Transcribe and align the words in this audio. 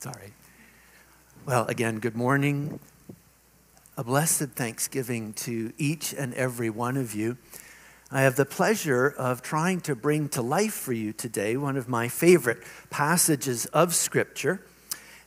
Sorry. 0.00 0.32
Well, 1.44 1.66
again, 1.66 1.98
good 1.98 2.14
morning. 2.14 2.78
A 3.96 4.04
blessed 4.04 4.50
Thanksgiving 4.50 5.32
to 5.32 5.72
each 5.76 6.14
and 6.14 6.32
every 6.34 6.70
one 6.70 6.96
of 6.96 7.16
you. 7.16 7.36
I 8.12 8.20
have 8.22 8.36
the 8.36 8.44
pleasure 8.44 9.08
of 9.08 9.42
trying 9.42 9.80
to 9.80 9.96
bring 9.96 10.28
to 10.28 10.40
life 10.40 10.72
for 10.72 10.92
you 10.92 11.12
today 11.12 11.56
one 11.56 11.76
of 11.76 11.88
my 11.88 12.06
favorite 12.06 12.58
passages 12.90 13.66
of 13.66 13.92
Scripture. 13.92 14.62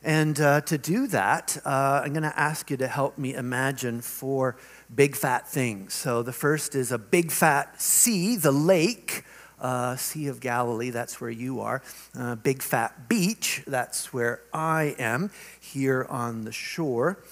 And 0.02 0.40
uh, 0.40 0.62
to 0.62 0.78
do 0.78 1.06
that, 1.08 1.58
uh, 1.66 2.00
I'm 2.02 2.14
going 2.14 2.22
to 2.22 2.40
ask 2.40 2.70
you 2.70 2.78
to 2.78 2.88
help 2.88 3.18
me 3.18 3.34
imagine 3.34 4.00
four 4.00 4.56
big 4.94 5.16
fat 5.16 5.46
things. 5.46 5.92
So 5.92 6.22
the 6.22 6.32
first 6.32 6.74
is 6.74 6.90
a 6.90 6.98
big 6.98 7.30
fat 7.30 7.78
sea, 7.78 8.36
the 8.36 8.52
lake 8.52 9.24
uh, 9.62 9.96
Sea 9.96 10.26
of 10.26 10.40
Galilee, 10.40 10.90
that's 10.90 11.20
where 11.20 11.30
you 11.30 11.60
are. 11.60 11.82
Uh, 12.18 12.34
Big 12.34 12.62
Fat 12.62 13.08
Beach, 13.08 13.62
that's 13.66 14.12
where 14.12 14.42
I 14.52 14.94
am, 14.98 15.30
here 15.60 16.06
on 16.10 16.44
the 16.44 16.52
shore. 16.52 17.22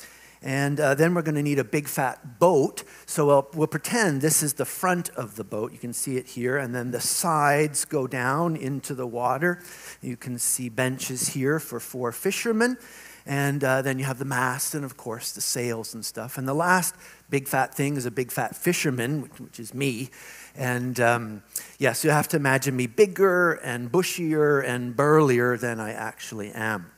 And 0.43 0.81
uh, 0.81 0.95
then 0.95 1.15
we're 1.15 1.23
going 1.23 1.35
to 1.35 1.43
need 1.43 1.59
a 1.59 1.65
big 1.65 1.87
fat 1.87 2.39
boat. 2.39 2.83
So 3.05 3.27
we'll, 3.27 3.49
we'll, 3.53 3.67
pretend 3.67 4.23
this 4.23 4.43
is 4.43 4.55
the 4.55 4.65
front 4.65 5.11
of 5.11 5.37
the 5.37 5.45
boat. 5.45 5.73
You 5.73 5.79
can 5.79 5.93
see 5.93 6.17
it 6.17 6.29
here. 6.29 6.57
And 6.57 6.75
then 6.75 6.93
the 6.93 7.01
sides 7.01 7.85
go 7.85 8.07
down 8.07 8.57
into 8.57 8.95
the 8.95 9.07
water. 9.07 9.61
You 10.01 10.17
can 10.17 10.39
see 10.39 10.71
benches 10.71 11.29
here 11.29 11.61
for 11.61 11.79
four 11.79 12.11
fishermen. 12.11 12.79
And 13.27 13.63
uh, 13.63 13.83
then 13.83 13.99
you 13.99 14.07
have 14.07 14.19
the 14.19 14.25
mast 14.25 14.75
and, 14.75 14.83
of 14.83 14.97
course, 14.97 15.33
the 15.33 15.43
sails 15.43 15.93
and 15.93 16.05
stuff. 16.05 16.39
And 16.39 16.49
the 16.49 16.55
last 16.55 16.95
big 17.29 17.47
fat 17.47 17.75
thing 17.75 17.97
is 17.97 18.07
a 18.07 18.11
big 18.11 18.33
fat 18.33 18.57
fisherman, 18.57 19.21
which, 19.21 19.41
which 19.41 19.61
is 19.61 19.75
me. 19.75 20.09
And 20.57 20.99
um, 21.01 21.43
yes, 21.79 22.05
you 22.05 22.11
have 22.11 22.29
to 22.29 22.37
imagine 22.37 22.77
me 22.77 22.87
bigger 22.87 23.53
and 23.53 23.91
bushier 23.91 24.65
and 24.65 24.97
burlier 24.97 25.57
than 25.57 25.81
I 25.81 25.93
actually 25.93 26.51
am. 26.53 26.91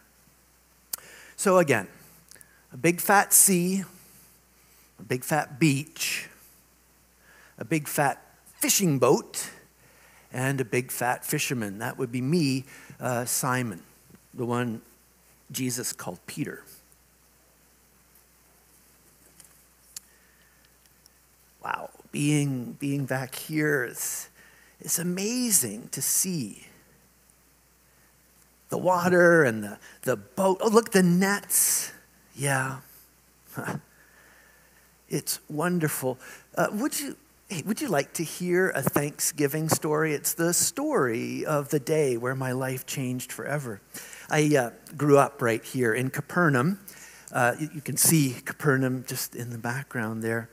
So, 1.36 1.58
again, 1.58 1.88
a 2.72 2.76
big 2.76 3.00
fat 3.00 3.32
sea, 3.32 3.84
a 4.98 5.02
big 5.02 5.24
fat 5.24 5.58
beach, 5.58 6.28
a 7.58 7.64
big 7.64 7.88
fat 7.88 8.22
fishing 8.58 8.98
boat, 8.98 9.50
and 10.32 10.60
a 10.60 10.64
big 10.64 10.90
fat 10.90 11.24
fisherman. 11.24 11.78
That 11.78 11.98
would 11.98 12.12
be 12.12 12.20
me, 12.20 12.64
uh, 13.00 13.24
Simon, 13.24 13.82
the 14.34 14.46
one 14.46 14.80
Jesus 15.50 15.92
called 15.92 16.20
Peter. 16.26 16.62
Wow 21.62 21.91
being, 22.12 22.76
being 22.78 23.06
back 23.06 23.34
here 23.34 23.84
is, 23.84 24.28
it's 24.80 24.98
amazing 24.98 25.88
to 25.88 26.00
see 26.00 26.66
the 28.68 28.78
water 28.78 29.44
and 29.44 29.64
the, 29.64 29.78
the 30.02 30.16
boat. 30.16 30.58
Oh, 30.60 30.68
look, 30.68 30.92
the 30.92 31.02
nets. 31.02 31.92
Yeah. 32.34 32.78
It's 35.12 35.40
wonderful. 35.50 36.18
Uh, 36.56 36.68
would 36.72 36.98
you, 36.98 37.16
hey, 37.50 37.62
would 37.66 37.82
you 37.82 37.88
like 37.88 38.14
to 38.14 38.24
hear 38.24 38.70
a 38.70 38.80
Thanksgiving 38.80 39.68
story? 39.68 40.14
It's 40.14 40.32
the 40.32 40.54
story 40.54 41.44
of 41.44 41.68
the 41.68 41.78
day 41.78 42.16
where 42.16 42.34
my 42.34 42.52
life 42.52 42.86
changed 42.86 43.30
forever. 43.30 43.82
I 44.30 44.56
uh, 44.56 44.70
grew 44.96 45.18
up 45.18 45.42
right 45.42 45.62
here 45.62 45.92
in 45.92 46.08
Capernaum. 46.08 46.80
Uh, 47.30 47.56
you, 47.60 47.68
you 47.74 47.80
can 47.82 47.98
see 47.98 48.36
Capernaum 48.42 49.04
just 49.06 49.36
in 49.36 49.50
the 49.50 49.58
background 49.58 50.22
there. 50.22 50.48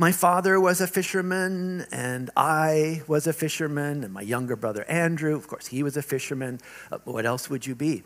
My 0.00 0.12
father 0.12 0.60
was 0.60 0.80
a 0.80 0.86
fisherman, 0.86 1.84
and 1.90 2.30
I 2.36 3.02
was 3.08 3.26
a 3.26 3.32
fisherman, 3.32 4.04
and 4.04 4.12
my 4.12 4.20
younger 4.20 4.54
brother 4.54 4.84
Andrew, 4.84 5.34
of 5.34 5.48
course, 5.48 5.66
he 5.66 5.82
was 5.82 5.96
a 5.96 6.02
fisherman. 6.02 6.60
Uh, 6.92 6.98
what 7.02 7.26
else 7.26 7.50
would 7.50 7.66
you 7.66 7.74
be? 7.74 8.04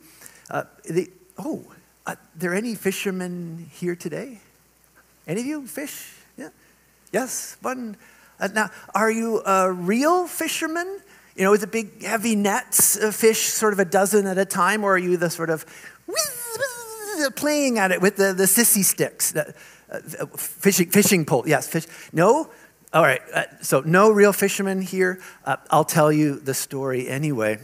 Uh, 0.50 0.64
the, 0.88 1.10
oh, 1.36 1.66
uh, 2.06 2.16
there 2.34 2.54
any 2.54 2.76
fishermen 2.76 3.68
here 3.74 3.94
today? 3.94 4.40
Any 5.26 5.42
of 5.42 5.46
you 5.46 5.66
fish? 5.66 6.14
Yeah. 6.38 6.48
Yes, 7.12 7.58
one. 7.60 7.98
Uh, 8.40 8.48
now, 8.54 8.70
are 8.94 9.10
you 9.10 9.42
a 9.44 9.70
real 9.70 10.26
fisherman? 10.26 10.98
You 11.36 11.44
know, 11.44 11.50
with 11.50 11.60
the 11.60 11.66
big 11.66 12.02
heavy 12.02 12.36
nets, 12.36 12.96
fish 13.14 13.42
sort 13.42 13.74
of 13.74 13.78
a 13.78 13.84
dozen 13.84 14.26
at 14.26 14.38
a 14.38 14.46
time, 14.46 14.82
or 14.82 14.94
are 14.94 14.98
you 14.98 15.18
the 15.18 15.28
sort 15.28 15.50
of 15.50 15.66
playing 17.36 17.78
at 17.78 17.92
it 17.92 18.00
with 18.00 18.16
the, 18.16 18.32
the 18.32 18.44
sissy 18.44 18.82
sticks? 18.82 19.34
Uh, 19.92 20.26
fishing, 20.36 20.90
fishing 20.90 21.24
pole. 21.24 21.44
Yes, 21.46 21.68
fish. 21.68 21.86
No? 22.12 22.50
All 22.92 23.02
right. 23.02 23.20
Uh, 23.34 23.44
so, 23.60 23.80
no 23.80 24.10
real 24.10 24.32
fishermen 24.32 24.80
here. 24.80 25.20
Uh, 25.44 25.56
I'll 25.70 25.84
tell 25.84 26.10
you 26.10 26.38
the 26.38 26.54
story 26.54 27.08
anyway. 27.08 27.58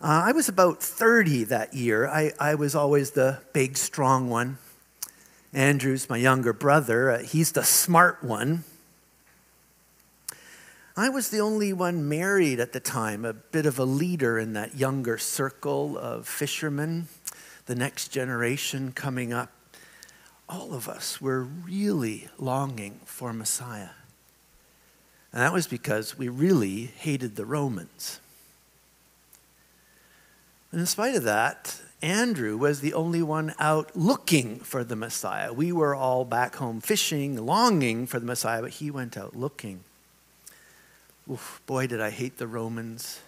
Uh, 0.00 0.24
I 0.26 0.32
was 0.32 0.48
about 0.48 0.82
30 0.82 1.44
that 1.44 1.72
year. 1.72 2.06
I, 2.06 2.32
I 2.38 2.54
was 2.56 2.74
always 2.74 3.12
the 3.12 3.40
big, 3.54 3.78
strong 3.78 4.28
one. 4.28 4.58
Andrew's 5.54 6.10
my 6.10 6.18
younger 6.18 6.52
brother. 6.52 7.10
Uh, 7.10 7.18
he's 7.22 7.52
the 7.52 7.64
smart 7.64 8.22
one. 8.22 8.64
I 10.98 11.08
was 11.08 11.30
the 11.30 11.40
only 11.40 11.72
one 11.72 12.08
married 12.08 12.60
at 12.60 12.72
the 12.72 12.80
time, 12.80 13.24
a 13.24 13.32
bit 13.32 13.66
of 13.66 13.78
a 13.78 13.84
leader 13.84 14.38
in 14.38 14.52
that 14.54 14.76
younger 14.76 15.18
circle 15.18 15.96
of 15.98 16.26
fishermen, 16.26 17.08
the 17.66 17.74
next 17.74 18.08
generation 18.08 18.92
coming 18.92 19.32
up 19.32 19.50
all 20.48 20.74
of 20.74 20.88
us 20.88 21.20
were 21.20 21.42
really 21.42 22.28
longing 22.38 23.00
for 23.04 23.32
Messiah. 23.32 23.90
And 25.32 25.42
that 25.42 25.52
was 25.52 25.66
because 25.66 26.16
we 26.16 26.28
really 26.28 26.84
hated 26.84 27.36
the 27.36 27.44
Romans. 27.44 28.20
And 30.70 30.80
in 30.80 30.86
spite 30.86 31.14
of 31.14 31.24
that, 31.24 31.80
Andrew 32.02 32.56
was 32.56 32.80
the 32.80 32.94
only 32.94 33.22
one 33.22 33.54
out 33.58 33.96
looking 33.96 34.60
for 34.60 34.84
the 34.84 34.96
Messiah. 34.96 35.52
We 35.52 35.72
were 35.72 35.94
all 35.94 36.24
back 36.24 36.56
home 36.56 36.80
fishing, 36.80 37.36
longing 37.44 38.06
for 38.06 38.20
the 38.20 38.26
Messiah, 38.26 38.62
but 38.62 38.72
he 38.72 38.90
went 38.90 39.16
out 39.16 39.34
looking. 39.34 39.80
Oof, 41.30 41.60
boy, 41.66 41.86
did 41.86 42.00
I 42.00 42.10
hate 42.10 42.38
the 42.38 42.46
Romans. 42.46 43.20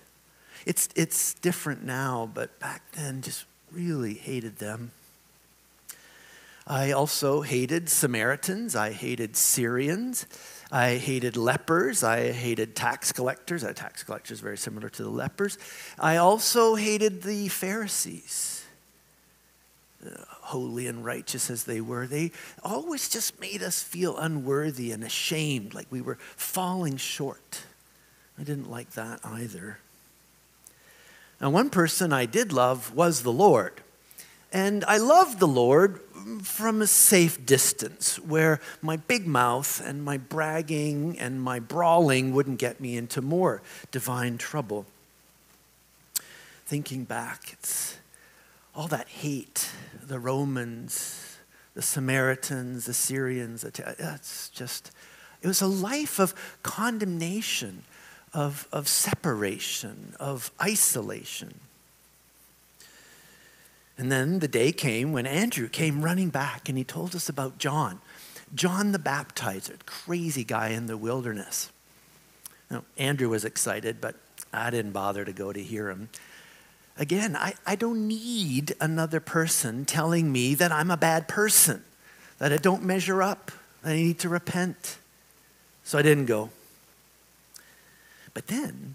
It's, 0.66 0.88
it's 0.94 1.34
different 1.34 1.82
now, 1.82 2.30
but 2.32 2.58
back 2.60 2.82
then, 2.92 3.22
just 3.22 3.44
really 3.72 4.14
hated 4.14 4.58
them. 4.58 4.92
I 6.68 6.92
also 6.92 7.40
hated 7.40 7.88
Samaritans. 7.88 8.76
I 8.76 8.92
hated 8.92 9.36
Syrians. 9.36 10.26
I 10.70 10.96
hated 10.96 11.34
lepers. 11.34 12.04
I 12.04 12.30
hated 12.30 12.76
tax 12.76 13.10
collectors. 13.10 13.62
A 13.62 13.72
tax 13.72 14.02
collector 14.02 14.34
is 14.34 14.40
very 14.40 14.58
similar 14.58 14.90
to 14.90 15.02
the 15.02 15.08
lepers. 15.08 15.56
I 15.98 16.18
also 16.18 16.74
hated 16.74 17.22
the 17.22 17.48
Pharisees. 17.48 18.66
Uh, 20.04 20.10
holy 20.42 20.86
and 20.86 21.04
righteous 21.04 21.48
as 21.50 21.64
they 21.64 21.80
were, 21.80 22.06
they 22.06 22.32
always 22.62 23.08
just 23.08 23.40
made 23.40 23.62
us 23.62 23.82
feel 23.82 24.16
unworthy 24.18 24.92
and 24.92 25.02
ashamed, 25.02 25.74
like 25.74 25.86
we 25.90 26.02
were 26.02 26.18
falling 26.36 26.98
short. 26.98 27.62
I 28.38 28.44
didn't 28.44 28.70
like 28.70 28.90
that 28.90 29.20
either. 29.24 29.78
Now, 31.40 31.50
one 31.50 31.70
person 31.70 32.12
I 32.12 32.26
did 32.26 32.52
love 32.52 32.94
was 32.94 33.22
the 33.22 33.32
Lord. 33.32 33.80
And 34.52 34.84
I 34.86 34.96
loved 34.96 35.40
the 35.40 35.46
Lord 35.46 36.00
from 36.42 36.82
a 36.82 36.86
safe 36.86 37.44
distance 37.44 38.18
where 38.18 38.60
my 38.82 38.96
big 38.96 39.26
mouth 39.26 39.82
and 39.84 40.02
my 40.02 40.16
bragging 40.16 41.18
and 41.18 41.42
my 41.42 41.58
brawling 41.58 42.32
wouldn't 42.32 42.58
get 42.58 42.80
me 42.80 42.96
into 42.96 43.22
more 43.22 43.62
divine 43.90 44.38
trouble. 44.38 44.86
Thinking 46.66 47.04
back, 47.04 47.52
it's 47.52 47.98
all 48.74 48.88
that 48.88 49.08
hate, 49.08 49.70
the 50.02 50.18
Romans, 50.18 51.38
the 51.74 51.82
Samaritans, 51.82 52.86
the 52.86 52.94
Syrians, 52.94 53.64
it's 53.64 54.50
just, 54.50 54.90
it 55.42 55.46
was 55.46 55.62
a 55.62 55.66
life 55.66 56.18
of 56.18 56.34
condemnation, 56.62 57.84
of, 58.34 58.68
of 58.72 58.86
separation, 58.88 60.14
of 60.20 60.50
isolation. 60.60 61.60
And 63.98 64.12
then 64.12 64.38
the 64.38 64.48
day 64.48 64.70
came 64.70 65.12
when 65.12 65.26
Andrew 65.26 65.68
came 65.68 66.02
running 66.02 66.30
back 66.30 66.68
and 66.68 66.78
he 66.78 66.84
told 66.84 67.16
us 67.16 67.28
about 67.28 67.58
John, 67.58 68.00
John 68.54 68.92
the 68.92 68.98
Baptizer, 68.98 69.84
crazy 69.84 70.44
guy 70.44 70.68
in 70.68 70.86
the 70.86 70.96
wilderness. 70.96 71.70
Now, 72.70 72.84
Andrew 72.96 73.28
was 73.28 73.44
excited, 73.44 74.00
but 74.00 74.14
I 74.52 74.70
didn't 74.70 74.92
bother 74.92 75.24
to 75.24 75.32
go 75.32 75.52
to 75.52 75.62
hear 75.62 75.90
him. 75.90 76.10
Again, 76.96 77.36
I, 77.36 77.54
I 77.66 77.76
don't 77.76 78.06
need 78.06 78.74
another 78.80 79.20
person 79.20 79.84
telling 79.84 80.30
me 80.30 80.54
that 80.54 80.70
I'm 80.70 80.90
a 80.90 80.96
bad 80.96 81.28
person, 81.28 81.82
that 82.38 82.52
I 82.52 82.56
don't 82.56 82.84
measure 82.84 83.22
up, 83.22 83.50
that 83.82 83.92
I 83.92 83.96
need 83.96 84.18
to 84.20 84.28
repent. 84.28 84.98
So 85.82 85.98
I 85.98 86.02
didn't 86.02 86.26
go. 86.26 86.50
But 88.34 88.46
then 88.46 88.94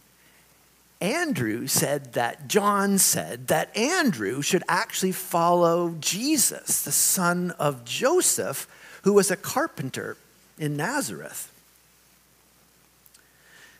Andrew 1.03 1.67
said 1.67 2.13
that 2.13 2.47
John 2.47 2.97
said 2.97 3.47
that 3.49 3.75
Andrew 3.75 4.41
should 4.41 4.63
actually 4.69 5.11
follow 5.11 5.97
Jesus, 5.99 6.81
the 6.81 6.93
son 6.93 7.51
of 7.59 7.83
Joseph, 7.83 8.67
who 9.03 9.11
was 9.11 9.29
a 9.29 9.35
carpenter 9.35 10.15
in 10.57 10.77
Nazareth. 10.77 11.51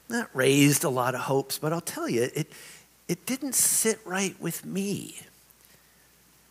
That 0.09 0.27
raised 0.33 0.83
a 0.83 0.89
lot 0.89 1.15
of 1.15 1.21
hopes, 1.21 1.57
but 1.57 1.71
I'll 1.71 1.79
tell 1.79 2.09
you, 2.09 2.23
it, 2.35 2.51
it 3.07 3.25
didn't 3.25 3.55
sit 3.55 4.01
right 4.03 4.35
with 4.41 4.65
me. 4.65 5.21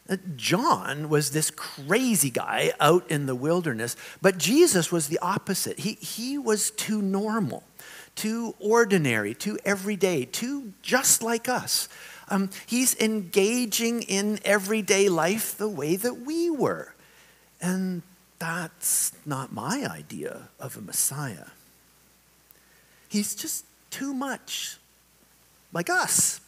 Uh, 0.09 0.17
John 0.37 1.11
was 1.11 1.33
this 1.33 1.51
crazy 1.51 2.31
guy 2.31 2.73
out 2.81 3.11
in 3.11 3.27
the 3.27 3.35
wilderness, 3.35 3.95
but 4.23 4.39
Jesus 4.39 4.91
was 4.91 5.09
the 5.09 5.19
opposite. 5.19 5.81
He, 5.81 5.93
he 5.95 6.39
was 6.39 6.71
too 6.71 7.03
normal, 7.03 7.63
too 8.15 8.55
ordinary, 8.61 9.35
too 9.35 9.59
everyday, 9.65 10.25
too 10.25 10.73
just 10.83 11.23
like 11.23 11.49
us. 11.49 11.89
Um, 12.29 12.51
he's 12.67 12.99
engaging 13.01 14.03
in 14.03 14.39
everyday 14.45 15.09
life 15.09 15.57
the 15.57 15.69
way 15.69 15.97
that 15.97 16.21
we 16.21 16.51
were. 16.51 16.95
And 17.61 18.03
that's 18.39 19.13
not 19.27 19.53
my 19.53 19.87
idea 19.89 20.49
of 20.59 20.77
a 20.77 20.81
Messiah. 20.81 21.47
He's 23.09 23.35
just 23.35 23.65
too 23.91 24.15
much 24.15 24.79
like 25.73 25.91
us. 25.91 26.41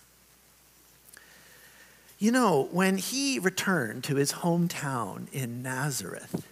You 2.18 2.32
know, 2.32 2.68
when 2.72 2.96
he 2.96 3.38
returned 3.38 4.04
to 4.04 4.16
his 4.16 4.32
hometown 4.32 5.30
in 5.32 5.62
Nazareth, 5.62 6.46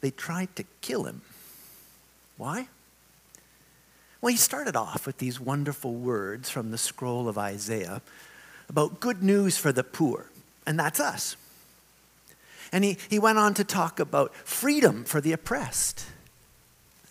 they 0.00 0.10
tried 0.10 0.54
to 0.56 0.64
kill 0.80 1.04
him. 1.04 1.22
Why? 2.36 2.68
Well, 4.20 4.30
he 4.30 4.36
started 4.36 4.76
off 4.76 5.06
with 5.06 5.18
these 5.18 5.40
wonderful 5.40 5.94
words 5.94 6.50
from 6.50 6.70
the 6.70 6.78
scroll 6.78 7.28
of 7.28 7.38
Isaiah 7.38 8.02
about 8.68 9.00
good 9.00 9.22
news 9.22 9.56
for 9.56 9.72
the 9.72 9.82
poor, 9.82 10.26
and 10.66 10.78
that's 10.78 11.00
us. 11.00 11.36
And 12.72 12.84
he, 12.84 12.98
he 13.08 13.18
went 13.18 13.38
on 13.38 13.54
to 13.54 13.64
talk 13.64 13.98
about 13.98 14.34
freedom 14.34 15.04
for 15.04 15.20
the 15.20 15.32
oppressed, 15.32 16.06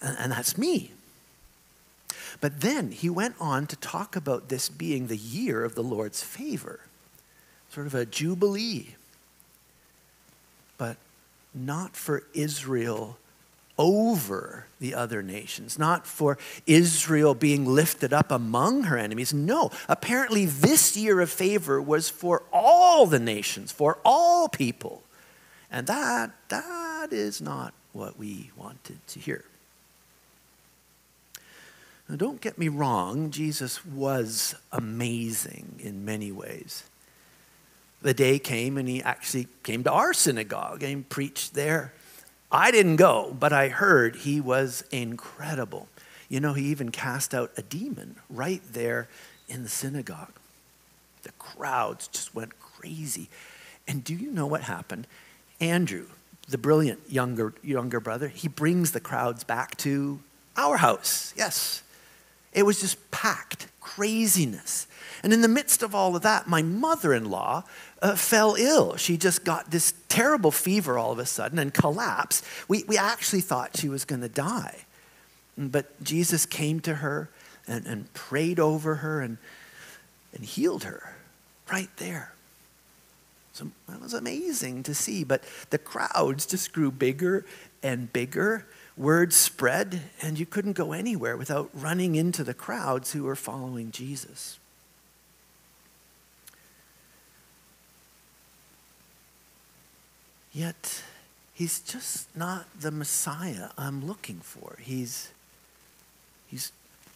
and, 0.01 0.15
and 0.19 0.31
that's 0.31 0.57
me. 0.57 0.91
But 2.41 2.61
then 2.61 2.91
he 2.91 3.09
went 3.09 3.35
on 3.39 3.67
to 3.67 3.75
talk 3.75 4.15
about 4.15 4.49
this 4.49 4.69
being 4.69 5.07
the 5.07 5.17
year 5.17 5.65
of 5.65 5.75
the 5.75 5.83
Lord's 5.83 6.23
favor 6.23 6.81
sort 7.69 7.85
of 7.85 7.95
a 7.95 8.05
jubilee, 8.05 8.95
but 10.77 10.97
not 11.53 11.95
for 11.95 12.23
Israel 12.33 13.17
over 13.79 14.67
the 14.79 14.93
other 14.93 15.23
nations, 15.23 15.79
not 15.79 16.05
for 16.05 16.37
Israel 16.67 17.33
being 17.33 17.65
lifted 17.65 18.13
up 18.13 18.29
among 18.31 18.83
her 18.83 18.97
enemies. 18.97 19.33
No, 19.33 19.71
apparently, 19.87 20.45
this 20.45 20.95
year 20.95 21.19
of 21.21 21.31
favor 21.31 21.81
was 21.81 22.09
for 22.09 22.43
all 22.53 23.07
the 23.07 23.19
nations, 23.19 23.71
for 23.71 23.97
all 24.05 24.47
people. 24.49 25.01
And 25.71 25.87
that, 25.87 26.31
that 26.49 27.11
is 27.11 27.41
not 27.41 27.73
what 27.93 28.19
we 28.19 28.51
wanted 28.55 28.99
to 29.07 29.19
hear. 29.19 29.45
Now, 32.07 32.17
don't 32.17 32.41
get 32.41 32.57
me 32.57 32.67
wrong, 32.67 33.31
Jesus 33.31 33.85
was 33.85 34.55
amazing 34.71 35.79
in 35.81 36.05
many 36.05 36.31
ways 36.31 36.83
the 38.01 38.13
day 38.13 38.39
came 38.39 38.77
and 38.77 38.87
he 38.87 39.03
actually 39.03 39.47
came 39.63 39.83
to 39.83 39.91
our 39.91 40.13
synagogue 40.13 40.83
and 40.83 41.07
preached 41.09 41.53
there. 41.53 41.93
I 42.51 42.71
didn't 42.71 42.95
go, 42.95 43.35
but 43.39 43.53
I 43.53 43.69
heard 43.69 44.17
he 44.17 44.41
was 44.41 44.83
incredible. 44.91 45.87
You 46.29 46.39
know, 46.39 46.53
he 46.53 46.65
even 46.65 46.89
cast 46.89 47.33
out 47.33 47.51
a 47.57 47.61
demon 47.61 48.15
right 48.29 48.61
there 48.71 49.07
in 49.47 49.63
the 49.63 49.69
synagogue. 49.69 50.33
The 51.23 51.31
crowds 51.33 52.07
just 52.07 52.33
went 52.33 52.59
crazy. 52.59 53.29
And 53.87 54.03
do 54.03 54.15
you 54.15 54.31
know 54.31 54.47
what 54.47 54.61
happened? 54.61 55.07
Andrew, 55.59 56.07
the 56.47 56.57
brilliant 56.57 56.99
younger, 57.09 57.53
younger 57.63 57.99
brother, 57.99 58.27
he 58.27 58.47
brings 58.47 58.91
the 58.91 58.99
crowds 58.99 59.43
back 59.43 59.75
to 59.77 60.19
our 60.57 60.77
house. 60.77 61.33
Yes. 61.35 61.83
It 62.53 62.63
was 62.63 62.79
just 62.79 63.11
packed, 63.11 63.67
craziness. 63.79 64.87
And 65.23 65.33
in 65.33 65.41
the 65.41 65.47
midst 65.47 65.83
of 65.83 65.93
all 65.93 66.15
of 66.15 66.21
that, 66.23 66.47
my 66.47 66.61
mother 66.61 67.13
in 67.13 67.29
law 67.29 67.63
uh, 68.01 68.15
fell 68.15 68.55
ill. 68.55 68.95
She 68.95 69.17
just 69.17 69.43
got 69.43 69.71
this 69.71 69.93
terrible 70.07 70.51
fever 70.51 70.97
all 70.97 71.11
of 71.11 71.19
a 71.19 71.25
sudden 71.25 71.59
and 71.59 71.73
collapsed. 71.73 72.45
We, 72.67 72.83
we 72.85 72.97
actually 72.97 73.41
thought 73.41 73.77
she 73.77 73.89
was 73.89 74.05
going 74.05 74.21
to 74.21 74.29
die. 74.29 74.85
But 75.57 76.01
Jesus 76.03 76.45
came 76.45 76.79
to 76.81 76.95
her 76.95 77.29
and, 77.67 77.85
and 77.85 78.13
prayed 78.13 78.59
over 78.59 78.95
her 78.95 79.21
and, 79.21 79.37
and 80.33 80.45
healed 80.45 80.85
her 80.85 81.15
right 81.71 81.89
there. 81.97 82.33
So 83.53 83.67
that 83.89 84.01
was 84.01 84.13
amazing 84.13 84.83
to 84.83 84.95
see. 84.95 85.25
But 85.25 85.43
the 85.69 85.77
crowds 85.77 86.45
just 86.45 86.71
grew 86.71 86.91
bigger 86.91 87.45
and 87.83 88.11
bigger. 88.13 88.65
Word 88.99 89.31
spread, 89.31 90.01
and 90.21 90.37
you 90.37 90.45
couldn't 90.45 90.73
go 90.73 90.91
anywhere 90.91 91.37
without 91.37 91.69
running 91.73 92.15
into 92.15 92.43
the 92.43 92.53
crowds 92.53 93.13
who 93.13 93.23
were 93.23 93.35
following 93.37 93.91
Jesus. 93.91 94.59
Yet, 100.51 101.01
he's 101.53 101.79
just 101.79 102.27
not 102.35 102.65
the 102.77 102.91
Messiah 102.91 103.69
I'm 103.77 104.05
looking 104.05 104.41
for. 104.41 104.75
He's, 104.81 105.29
he's 106.47 106.73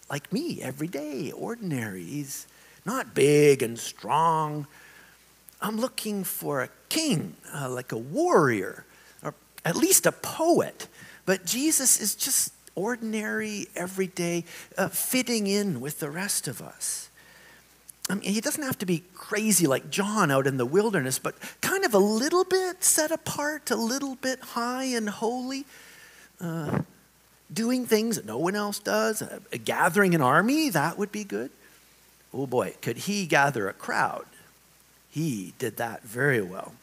like 0.10 0.32
me, 0.32 0.62
every 0.62 0.88
day, 0.88 1.32
ordinary. 1.32 2.06
He's 2.06 2.48
not 2.86 3.14
big 3.14 3.62
and 3.62 3.78
strong. 3.78 4.68
I'm 5.62 5.78
looking 5.78 6.24
for 6.24 6.62
a 6.62 6.70
king, 6.88 7.36
uh, 7.54 7.70
like 7.70 7.92
a 7.92 7.98
warrior, 7.98 8.86
or 9.22 9.34
at 9.66 9.76
least 9.76 10.06
a 10.06 10.14
poet. 10.14 10.88
But 11.26 11.46
Jesus 11.46 12.00
is 12.00 12.16
just 12.16 12.54
ordinary, 12.76 13.68
everyday, 13.76 14.46
uh, 14.78 14.90
fitting 14.90 15.48
in 15.48 15.80
with 15.80 16.00
the 16.00 16.10
rest 16.10 16.48
of 16.48 16.62
us. 16.62 17.10
I 18.10 18.16
mean, 18.16 18.34
he 18.34 18.42
doesn't 18.42 18.64
have 18.64 18.78
to 18.80 18.86
be 18.86 19.04
crazy 19.14 19.66
like 19.66 19.90
John 19.90 20.30
out 20.30 20.46
in 20.46 20.58
the 20.58 20.66
wilderness, 20.66 21.20
but 21.20 21.36
kind 21.62 21.86
of 21.86 21.94
a 21.94 22.00
little 22.00 22.44
bit 22.44 22.84
set 22.84 23.12
apart, 23.12 23.72
a 23.72 23.76
little 23.78 24.16
bit 24.16 24.40
high 24.42 24.86
and 24.86 25.10
holy, 25.10 25.66
uh, 26.42 26.80
doing 27.52 27.86
things 27.86 28.18
that 28.18 28.26
no 28.26 28.38
one 28.38 28.56
else 28.56 28.80
does, 28.80 29.22
uh, 29.22 29.40
gathering 29.64 30.14
an 30.16 30.22
army, 30.22 30.70
that 30.70 30.98
would 30.98 31.12
be 31.12 31.24
good. 31.24 31.52
Oh 32.34 32.48
boy, 32.48 32.74
could 32.82 32.98
he 32.98 33.26
gather 33.26 33.70
a 33.70 33.74
crowd? 33.74 34.26
He 35.10 35.54
did 35.60 35.78
that 35.78 36.04
very 36.04 36.42
well. 36.42 36.74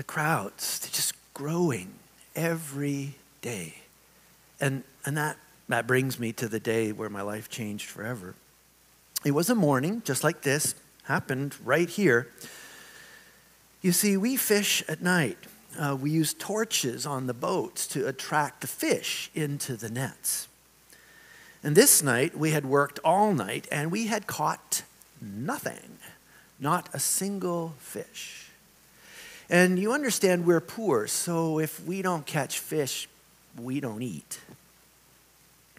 The 0.00 0.04
crowds, 0.04 0.78
they're 0.78 0.90
just 0.90 1.12
growing 1.34 1.92
every 2.34 3.16
day. 3.42 3.74
And, 4.58 4.82
and 5.04 5.14
that 5.18 5.36
that 5.68 5.86
brings 5.86 6.18
me 6.18 6.32
to 6.32 6.48
the 6.48 6.58
day 6.58 6.90
where 6.90 7.10
my 7.10 7.20
life 7.20 7.50
changed 7.50 7.90
forever. 7.90 8.34
It 9.26 9.32
was 9.32 9.50
a 9.50 9.54
morning, 9.54 10.00
just 10.06 10.24
like 10.24 10.40
this, 10.40 10.74
happened 11.02 11.54
right 11.62 11.86
here. 11.86 12.28
You 13.82 13.92
see, 13.92 14.16
we 14.16 14.38
fish 14.38 14.82
at 14.88 15.02
night. 15.02 15.36
Uh, 15.78 15.98
we 16.00 16.10
use 16.10 16.32
torches 16.32 17.04
on 17.04 17.26
the 17.26 17.34
boats 17.34 17.86
to 17.88 18.08
attract 18.08 18.62
the 18.62 18.68
fish 18.68 19.30
into 19.34 19.76
the 19.76 19.90
nets. 19.90 20.48
And 21.62 21.76
this 21.76 22.02
night, 22.02 22.34
we 22.34 22.52
had 22.52 22.64
worked 22.64 23.00
all 23.04 23.34
night 23.34 23.68
and 23.70 23.92
we 23.92 24.06
had 24.06 24.26
caught 24.26 24.82
nothing, 25.20 25.98
not 26.58 26.88
a 26.94 26.98
single 26.98 27.74
fish. 27.76 28.39
And 29.50 29.80
you 29.80 29.92
understand 29.92 30.46
we're 30.46 30.60
poor, 30.60 31.08
so 31.08 31.58
if 31.58 31.84
we 31.84 32.02
don't 32.02 32.24
catch 32.24 32.60
fish, 32.60 33.08
we 33.60 33.80
don't 33.80 34.00
eat. 34.00 34.38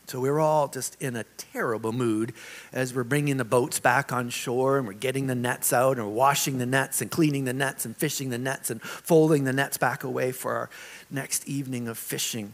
So 0.07 0.19
we're 0.19 0.41
all 0.41 0.67
just 0.67 1.01
in 1.01 1.15
a 1.15 1.23
terrible 1.37 1.93
mood 1.93 2.33
as 2.73 2.93
we're 2.93 3.05
bringing 3.05 3.37
the 3.37 3.45
boats 3.45 3.79
back 3.79 4.11
on 4.11 4.29
shore 4.29 4.77
and 4.77 4.85
we're 4.85 4.91
getting 4.91 5.27
the 5.27 5.35
nets 5.35 5.71
out 5.71 5.97
and 5.97 6.05
we're 6.05 6.13
washing 6.13 6.57
the 6.57 6.65
nets 6.65 7.01
and 7.01 7.09
cleaning 7.09 7.45
the 7.45 7.53
nets 7.53 7.85
and 7.85 7.95
fishing 7.95 8.29
the 8.29 8.37
nets 8.37 8.69
and 8.69 8.81
folding 8.81 9.45
the 9.45 9.53
nets 9.53 9.77
back 9.77 10.03
away 10.03 10.33
for 10.33 10.53
our 10.53 10.69
next 11.09 11.47
evening 11.47 11.87
of 11.87 11.97
fishing. 11.97 12.51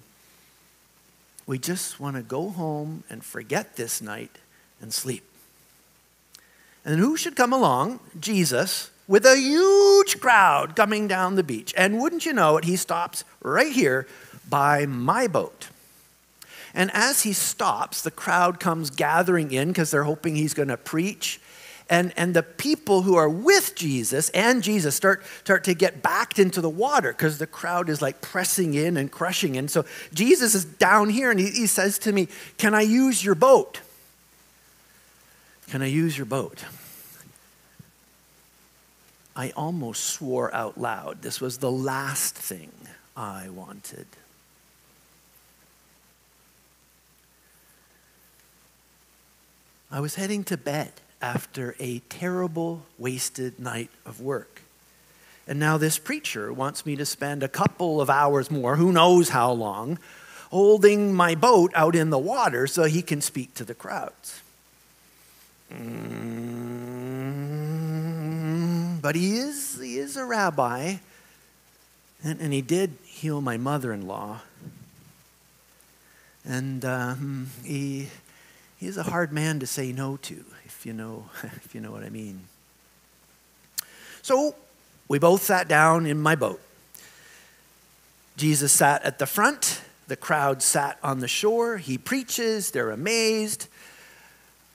We 1.48 1.58
just 1.58 2.00
want 2.00 2.16
to 2.16 2.22
go 2.22 2.50
home 2.50 3.06
and 3.10 3.26
forget 3.26 3.76
this 3.76 4.04
night 4.04 4.38
and 4.80 4.94
sleep. 4.94 5.24
And 6.86 7.00
who 7.00 7.18
should 7.18 7.36
come 7.36 7.54
along? 7.54 8.02
Jesus, 8.20 8.92
with 9.08 9.26
a 9.26 9.38
huge 9.38 10.20
crowd 10.20 10.76
coming 10.76 11.08
down 11.08 11.36
the 11.36 11.44
beach. 11.44 11.74
And 11.78 12.00
wouldn't 12.00 12.26
you 12.26 12.34
know 12.34 12.58
it, 12.58 12.66
he 12.66 12.76
stops 12.76 13.24
right 13.42 13.72
here 13.72 14.08
by 14.50 14.86
my 14.86 15.28
boat. 15.28 15.70
And 16.74 16.92
as 16.94 17.24
he 17.24 17.34
stops, 17.34 18.02
the 18.02 18.12
crowd 18.12 18.60
comes 18.60 18.90
gathering 18.90 19.52
in 19.52 19.70
because 19.70 19.92
they're 19.92 20.04
hoping 20.04 20.36
he's 20.36 20.54
going 20.54 20.68
to 20.68 20.78
preach. 20.78 21.40
And, 21.90 22.14
and 22.18 22.34
the 22.34 22.44
people 22.44 23.04
who 23.04 23.16
are 23.16 23.30
with 23.30 23.74
Jesus 23.74 24.30
and 24.30 24.62
Jesus 24.62 24.94
start, 24.94 25.24
start 25.44 25.64
to 25.64 25.74
get 25.74 26.02
backed 26.02 26.38
into 26.38 26.60
the 26.60 26.70
water 26.70 27.14
because 27.14 27.38
the 27.38 27.48
crowd 27.48 27.90
is 27.90 28.02
like 28.02 28.20
pressing 28.22 28.74
in 28.74 28.98
and 28.98 29.10
crushing 29.10 29.56
in. 29.56 29.70
So 29.70 29.86
Jesus 30.14 30.54
is 30.54 30.66
down 30.66 31.10
here 31.10 31.32
and 31.32 31.40
he, 31.40 31.50
he 31.50 31.66
says 31.66 31.98
to 32.00 32.12
me, 32.12 32.28
Can 32.58 32.76
I 32.76 32.82
use 32.82 33.24
your 33.24 33.36
boat? 33.36 33.80
Can 35.70 35.82
I 35.82 35.88
use 35.88 36.18
your 36.18 36.26
boat? 36.26 36.64
I 39.38 39.54
almost 39.56 40.04
swore 40.04 40.54
out 40.54 40.80
loud. 40.80 41.22
This 41.22 41.40
was 41.40 41.60
the 41.60 41.72
last 41.72 42.34
thing 42.34 42.72
I 43.16 43.50
wanted. 43.50 44.08
I 49.92 50.00
was 50.00 50.16
heading 50.16 50.44
to 50.46 50.58
bed 50.58 50.92
after 51.22 51.76
a 51.80 52.00
terrible, 52.10 52.82
wasted 52.98 53.60
night 53.60 53.92
of 54.08 54.20
work. 54.20 54.64
And 55.48 55.60
now 55.60 55.78
this 55.78 56.00
preacher 56.00 56.52
wants 56.52 56.84
me 56.84 56.96
to 56.96 57.06
spend 57.06 57.44
a 57.44 57.48
couple 57.48 58.02
of 58.02 58.10
hours 58.10 58.50
more, 58.50 58.76
who 58.76 58.92
knows 58.92 59.30
how 59.30 59.52
long, 59.52 60.00
holding 60.50 61.14
my 61.14 61.36
boat 61.36 61.72
out 61.76 61.96
in 61.96 62.10
the 62.10 62.18
water 62.18 62.66
so 62.66 62.86
he 62.86 63.04
can 63.04 63.22
speak 63.22 63.54
to 63.54 63.64
the 63.64 63.76
crowds. 63.76 64.42
But 69.02 69.16
he 69.16 69.38
is, 69.38 69.80
he 69.80 69.98
is 69.98 70.18
a 70.18 70.26
rabbi, 70.26 70.96
and, 72.24 72.40
and 72.40 72.52
he 72.52 72.62
did 72.62 72.98
heal 73.04 73.42
my 73.42 73.58
mother 73.58 73.94
in 73.94 74.08
law. 74.08 74.42
And 76.46 76.84
um, 76.86 77.50
he, 77.64 78.08
he's 78.78 78.98
a 78.98 79.04
hard 79.04 79.32
man 79.32 79.60
to 79.60 79.68
say 79.68 79.92
no 79.92 80.18
to, 80.18 80.46
if 80.66 80.86
you 80.86 80.94
know, 80.94 81.26
if 81.44 81.76
you 81.76 81.82
know 81.82 81.92
what 81.92 82.04
I 82.04 82.10
mean. 82.10 82.42
So 84.22 84.56
we 85.08 85.20
both 85.20 85.44
sat 85.44 85.68
down 85.68 86.06
in 86.06 86.20
my 86.20 86.36
boat. 86.36 86.62
Jesus 88.36 88.72
sat 88.72 89.04
at 89.04 89.20
the 89.20 89.26
front, 89.26 89.82
the 90.08 90.16
crowd 90.16 90.62
sat 90.62 90.98
on 91.04 91.20
the 91.20 91.28
shore. 91.28 91.78
He 91.78 91.98
preaches, 91.98 92.72
they're 92.72 92.92
amazed. 92.92 93.68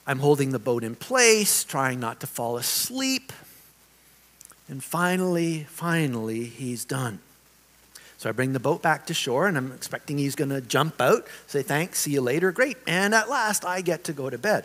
I'm 0.07 0.19
holding 0.19 0.51
the 0.51 0.59
boat 0.59 0.83
in 0.83 0.97
place, 0.97 1.65
trying 1.65 2.01
not 2.01 2.21
to 2.21 2.27
fall 2.27 2.57
asleep. 2.57 3.33
And 4.69 4.83
finally, 4.83 5.65
finally, 5.65 6.45
he's 6.45 6.85
done. 6.85 7.19
So 8.19 8.29
I 8.29 8.33
bring 8.33 8.53
the 8.53 8.61
boat 8.61 8.83
back 8.83 9.07
to 9.07 9.15
shore, 9.15 9.49
and 9.49 9.57
I'm 9.57 9.73
expecting 9.73 10.17
he's 10.17 10.37
going 10.37 10.51
to 10.51 10.61
jump 10.61 11.01
out, 11.01 11.27
say 11.49 11.63
thanks, 11.63 11.99
see 11.99 12.13
you 12.13 12.21
later, 12.21 12.53
great. 12.53 12.77
And 12.87 13.15
at 13.15 13.29
last, 13.29 13.65
I 13.65 13.81
get 13.81 14.05
to 14.05 14.13
go 14.13 14.31
to 14.31 14.39
bed. 14.39 14.65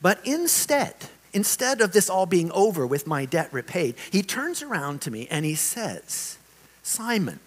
But 0.00 0.20
instead, 0.24 0.94
instead 1.34 1.82
of 1.82 1.92
this 1.92 2.08
all 2.08 2.24
being 2.24 2.50
over 2.52 2.86
with 2.86 3.06
my 3.06 3.26
debt 3.26 3.52
repaid, 3.52 3.96
he 4.10 4.22
turns 4.22 4.62
around 4.62 5.02
to 5.02 5.10
me 5.10 5.28
and 5.30 5.44
he 5.44 5.54
says, 5.54 6.38
Simon, 6.82 7.40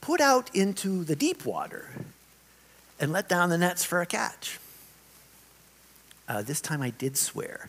put 0.00 0.20
out 0.20 0.54
into 0.54 1.04
the 1.04 1.16
deep 1.16 1.44
water 1.44 1.90
and 2.98 3.12
let 3.12 3.28
down 3.28 3.50
the 3.50 3.58
nets 3.58 3.84
for 3.84 4.00
a 4.00 4.06
catch. 4.06 4.58
Uh, 6.26 6.40
this 6.40 6.60
time 6.60 6.80
I 6.80 6.90
did 6.90 7.16
swear, 7.16 7.68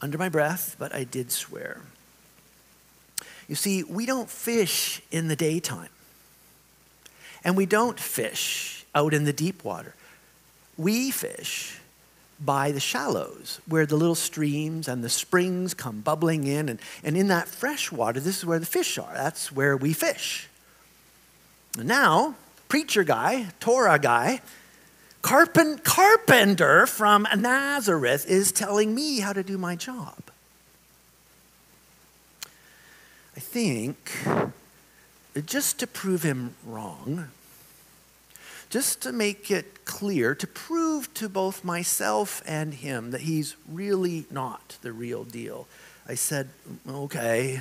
under 0.00 0.16
my 0.16 0.28
breath, 0.28 0.76
but 0.78 0.94
I 0.94 1.04
did 1.04 1.30
swear. 1.30 1.82
You 3.48 3.54
see, 3.54 3.82
we 3.84 4.06
don't 4.06 4.28
fish 4.28 5.00
in 5.10 5.28
the 5.28 5.36
daytime, 5.36 5.88
and 7.44 7.56
we 7.56 7.66
don't 7.66 7.98
fish 7.98 8.84
out 8.94 9.14
in 9.14 9.24
the 9.24 9.32
deep 9.32 9.64
water. 9.64 9.94
We 10.76 11.10
fish 11.10 11.78
by 12.38 12.72
the 12.72 12.80
shallows, 12.80 13.60
where 13.66 13.86
the 13.86 13.96
little 13.96 14.14
streams 14.14 14.88
and 14.88 15.02
the 15.02 15.08
springs 15.08 15.72
come 15.74 16.00
bubbling 16.00 16.46
in. 16.46 16.68
And, 16.68 16.80
and 17.02 17.16
in 17.16 17.28
that 17.28 17.48
fresh 17.48 17.90
water, 17.90 18.20
this 18.20 18.38
is 18.38 18.44
where 18.44 18.58
the 18.58 18.66
fish 18.66 18.98
are. 18.98 19.12
That's 19.14 19.50
where 19.50 19.76
we 19.76 19.92
fish. 19.92 20.48
And 21.78 21.88
now, 21.88 22.34
preacher 22.68 23.04
guy, 23.04 23.46
Torah 23.60 23.98
guy, 23.98 24.40
Carpen, 25.22 25.78
carpenter 25.78 26.86
from 26.86 27.26
Nazareth 27.36 28.26
is 28.28 28.52
telling 28.52 28.94
me 28.94 29.18
how 29.18 29.32
to 29.32 29.42
do 29.42 29.58
my 29.58 29.74
job. 29.74 30.25
I 33.36 33.40
think, 33.40 34.12
just 35.44 35.78
to 35.80 35.86
prove 35.86 36.22
him 36.22 36.54
wrong, 36.64 37.28
just 38.70 39.02
to 39.02 39.12
make 39.12 39.50
it 39.50 39.84
clear, 39.84 40.34
to 40.34 40.46
prove 40.46 41.12
to 41.14 41.28
both 41.28 41.62
myself 41.62 42.42
and 42.46 42.72
him 42.72 43.10
that 43.10 43.20
he's 43.22 43.54
really 43.70 44.24
not 44.30 44.78
the 44.80 44.90
real 44.90 45.24
deal, 45.24 45.68
I 46.08 46.14
said, 46.14 46.48
Okay, 46.88 47.60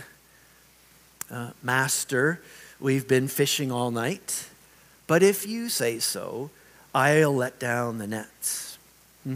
uh, 1.30 1.50
Master, 1.62 2.40
we've 2.80 3.08
been 3.08 3.28
fishing 3.28 3.70
all 3.70 3.92
night, 3.92 4.48
but 5.08 5.22
if 5.22 5.46
you 5.46 5.68
say 5.68 6.00
so, 6.00 6.52
I'll 6.94 7.36
let 7.36 7.60
down 7.60 7.98
the 7.98 8.08
nets. 8.08 8.78
Hmm. 9.24 9.36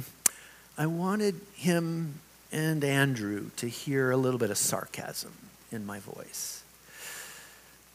I 0.77 0.85
wanted 0.85 1.41
him 1.55 2.19
and 2.49 2.81
Andrew 2.85 3.49
to 3.57 3.67
hear 3.67 4.09
a 4.09 4.17
little 4.17 4.39
bit 4.39 4.51
of 4.51 4.57
sarcasm 4.57 5.33
in 5.71 5.85
my 5.85 5.99
voice. 5.99 6.63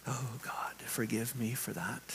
Oh, 0.06 0.32
God, 0.42 0.74
forgive 0.84 1.38
me 1.38 1.52
for 1.52 1.72
that. 1.72 2.14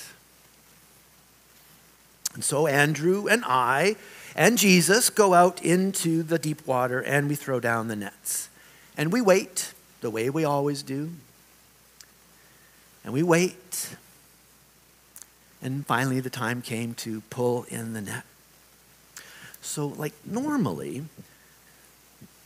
And 2.36 2.44
so 2.44 2.68
Andrew 2.68 3.28
and 3.28 3.44
I 3.46 3.96
and 4.36 4.58
Jesus 4.58 5.10
go 5.10 5.34
out 5.34 5.64
into 5.64 6.22
the 6.22 6.38
deep 6.38 6.66
water 6.68 7.00
and 7.02 7.28
we 7.28 7.36
throw 7.36 7.60
down 7.60 7.88
the 7.88 7.96
nets. 7.96 8.50
And 8.96 9.12
we 9.12 9.22
wait 9.22 9.74
the 10.02 10.12
way 10.12 10.30
we 10.30 10.44
always 10.44 10.84
do. 10.84 11.10
And 13.04 13.14
we 13.14 13.24
wait 13.24 13.96
and 15.62 15.86
finally, 15.86 16.20
the 16.20 16.30
time 16.30 16.62
came 16.62 16.94
to 16.96 17.22
pull 17.30 17.64
in 17.64 17.94
the 17.94 18.02
net. 18.02 18.24
So, 19.62 19.88
like 19.88 20.14
normally, 20.26 21.04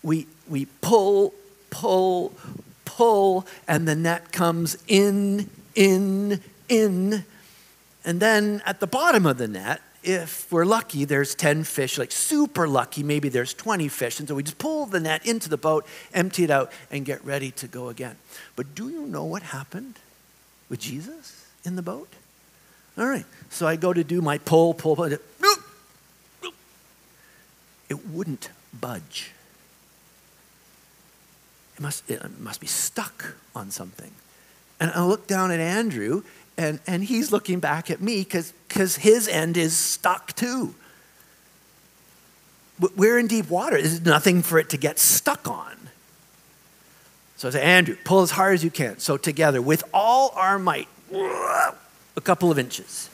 we, 0.01 0.27
we 0.47 0.65
pull, 0.81 1.33
pull, 1.69 2.33
pull, 2.85 3.45
and 3.67 3.87
the 3.87 3.95
net 3.95 4.31
comes 4.31 4.77
in, 4.87 5.49
in, 5.75 6.41
in. 6.69 7.25
And 8.05 8.19
then 8.19 8.61
at 8.65 8.79
the 8.79 8.87
bottom 8.87 9.25
of 9.25 9.37
the 9.37 9.47
net, 9.47 9.81
if 10.03 10.51
we're 10.51 10.65
lucky, 10.65 11.05
there's 11.05 11.33
10 11.33 11.63
fish, 11.63 11.97
like 11.97 12.11
super 12.11 12.67
lucky, 12.67 13.03
maybe 13.03 13.29
there's 13.29 13.53
20 13.53 13.87
fish. 13.87 14.19
And 14.19 14.27
so 14.27 14.35
we 14.35 14.43
just 14.43 14.57
pull 14.57 14.85
the 14.85 14.99
net 14.99 15.25
into 15.25 15.49
the 15.49 15.57
boat, 15.57 15.85
empty 16.13 16.43
it 16.43 16.51
out, 16.51 16.71
and 16.91 17.05
get 17.05 17.23
ready 17.23 17.51
to 17.51 17.67
go 17.67 17.89
again. 17.89 18.17
But 18.55 18.75
do 18.75 18.89
you 18.89 19.05
know 19.05 19.23
what 19.23 19.43
happened 19.43 19.95
with 20.69 20.81
Jesus 20.81 21.47
in 21.63 21.75
the 21.75 21.81
boat? 21.81 22.09
All 22.97 23.07
right. 23.07 23.25
So 23.49 23.65
I 23.65 23.75
go 23.75 23.93
to 23.93 24.03
do 24.03 24.21
my 24.21 24.37
pull, 24.37 24.73
pull, 24.73 24.95
pull. 24.95 25.09
It 27.89 28.07
wouldn't 28.07 28.49
budge. 28.79 29.31
It 31.75 31.81
must, 31.81 32.09
it 32.09 32.39
must 32.39 32.61
be 32.61 32.67
stuck 32.67 33.35
on 33.55 33.71
something. 33.71 34.11
And 34.79 34.91
I 34.91 35.03
look 35.05 35.27
down 35.27 35.51
at 35.51 35.59
Andrew, 35.59 36.23
and, 36.57 36.79
and 36.85 37.03
he's 37.03 37.31
looking 37.31 37.59
back 37.59 37.89
at 37.89 38.01
me 38.01 38.19
because 38.19 38.95
his 38.97 39.27
end 39.27 39.57
is 39.57 39.75
stuck 39.75 40.33
too. 40.33 40.75
We're 42.95 43.17
in 43.17 43.27
deep 43.27 43.49
water. 43.49 43.81
There's 43.81 44.05
nothing 44.05 44.41
for 44.41 44.59
it 44.59 44.69
to 44.69 44.77
get 44.77 44.99
stuck 44.99 45.47
on. 45.47 45.77
So 47.37 47.47
I 47.47 47.51
say, 47.51 47.61
Andrew, 47.61 47.97
pull 48.03 48.21
as 48.21 48.31
hard 48.31 48.55
as 48.55 48.63
you 48.63 48.71
can. 48.71 48.99
So 48.99 49.17
together, 49.17 49.61
with 49.61 49.83
all 49.93 50.31
our 50.35 50.59
might, 50.59 50.87
a 51.11 52.21
couple 52.21 52.51
of 52.51 52.59
inches. 52.59 53.09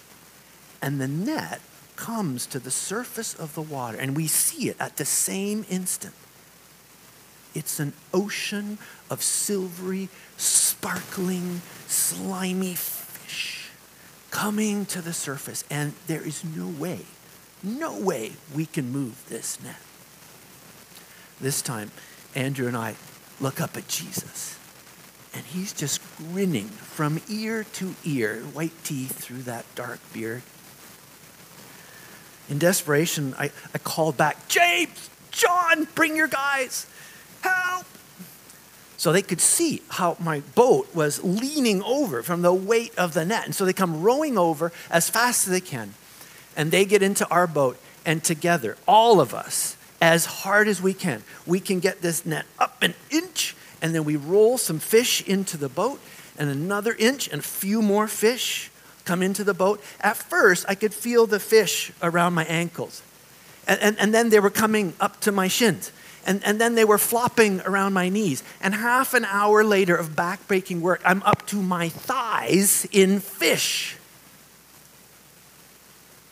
And 0.82 1.00
the 1.00 1.08
net 1.08 1.62
comes 1.96 2.46
to 2.48 2.60
the 2.60 2.72
surface 2.72 3.34
of 3.34 3.54
the 3.56 3.62
water, 3.62 3.98
and 3.98 4.16
we 4.16 4.28
see 4.28 4.70
it 4.70 4.78
at 4.80 4.98
the 4.98 5.06
same 5.06 5.66
instant. 5.70 6.13
It's 7.56 7.79
an 7.79 7.94
ocean 8.13 8.77
of 9.10 9.24
silvery, 9.24 10.10
sparkling, 10.38 11.62
slimy 11.88 12.75
fish 12.75 13.70
coming 14.32 14.86
to 14.86 15.01
the 15.01 15.13
surface, 15.13 15.63
and 15.70 15.94
there 16.08 16.22
is 16.22 16.44
no 16.44 16.68
way, 16.68 17.01
no 17.63 18.00
way 18.00 18.34
we 18.56 18.65
can 18.65 18.91
move 18.91 19.27
this 19.27 19.62
net. 19.63 19.75
This 21.41 21.62
time, 21.62 21.91
Andrew 22.36 22.68
and 22.68 22.77
I 22.77 22.96
look 23.39 23.60
up 23.60 23.75
at 23.77 23.88
Jesus. 23.88 24.58
And 25.34 25.46
he's 25.46 25.74
just 25.74 26.01
grinning 26.18 26.68
from 26.68 27.22
ear 27.29 27.63
to 27.74 27.96
ear, 28.03 28.38
white 28.53 28.84
teeth 28.84 29.20
through 29.20 29.44
that 29.44 29.65
dark 29.75 30.00
beard. 30.12 30.41
In 32.50 32.58
desperation, 32.58 33.36
I, 33.38 33.51
I 33.74 33.77
called 33.77 34.18
back, 34.18 34.48
James, 34.48 35.10
John, 35.29 35.88
bring 35.94 36.15
your 36.15 36.27
guys. 36.27 36.88
So 39.00 39.12
they 39.12 39.22
could 39.22 39.39
see 39.39 39.82
how 39.88 40.18
my 40.20 40.41
boat 40.56 40.94
was 40.94 41.24
leaning 41.24 41.82
over 41.84 42.22
from 42.22 42.41
the 42.41 42.53
weight 42.53 42.94
of 42.98 43.13
the 43.13 43.24
net. 43.24 43.46
And 43.46 43.56
so 43.56 43.63
they 43.63 43.74
come 43.74 44.03
rowing 44.03 44.38
over 44.38 44.72
as 44.91 45.10
fast 45.10 45.48
as 45.48 45.53
they 45.53 45.62
can. 45.62 45.94
And 46.58 46.70
they 46.70 46.84
get 46.84 47.01
into 47.01 47.27
our 47.29 47.48
boat, 47.48 47.79
and 48.06 48.22
together, 48.22 48.75
all 48.86 49.22
of 49.22 49.34
us, 49.34 49.77
as 50.01 50.25
hard 50.25 50.68
as 50.68 50.82
we 50.82 50.94
can, 50.94 51.24
we 51.48 51.62
can 51.62 51.79
get 51.79 52.01
this 52.01 52.25
net 52.25 52.46
up 52.60 52.75
an 52.82 52.94
inch 53.10 53.56
and 53.82 53.96
then 53.96 54.03
we 54.03 54.15
roll 54.15 54.58
some 54.58 54.79
fish 54.79 55.22
into 55.27 55.58
the 55.58 55.70
boat, 55.70 56.00
and 56.38 56.50
another 56.50 56.96
inch, 56.98 57.27
and 57.27 57.39
a 57.39 57.44
few 57.44 57.82
more 57.82 58.08
fish 58.08 58.72
come 59.06 59.22
into 59.24 59.44
the 59.44 59.53
boat. 59.53 59.82
At 60.01 60.18
first, 60.18 60.65
I 60.68 60.75
could 60.75 60.94
feel 60.94 61.25
the 61.25 61.39
fish 61.39 61.91
around 62.01 62.34
my 62.34 62.46
ankles, 62.46 63.01
and, 63.68 63.79
and, 63.82 64.00
and 64.00 64.13
then 64.13 64.29
they 64.29 64.39
were 64.39 64.50
coming 64.50 64.94
up 65.00 65.20
to 65.22 65.32
my 65.32 65.48
shins. 65.48 65.91
And, 66.25 66.43
and 66.43 66.59
then 66.59 66.75
they 66.75 66.85
were 66.85 66.97
flopping 66.97 67.61
around 67.61 67.93
my 67.93 68.09
knees. 68.09 68.43
And 68.61 68.75
half 68.75 69.13
an 69.13 69.25
hour 69.25 69.63
later 69.63 69.95
of 69.95 70.09
backbreaking 70.09 70.81
work, 70.81 71.01
I'm 71.05 71.23
up 71.23 71.45
to 71.47 71.61
my 71.61 71.89
thighs 71.89 72.85
in 72.91 73.19
fish. 73.19 73.97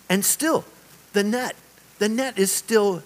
And 0.10 0.24
still, 0.24 0.65
the 1.13 1.24
net, 1.24 1.56
the 2.00 2.10
net 2.10 2.38
is 2.38 2.51
still 2.51 3.03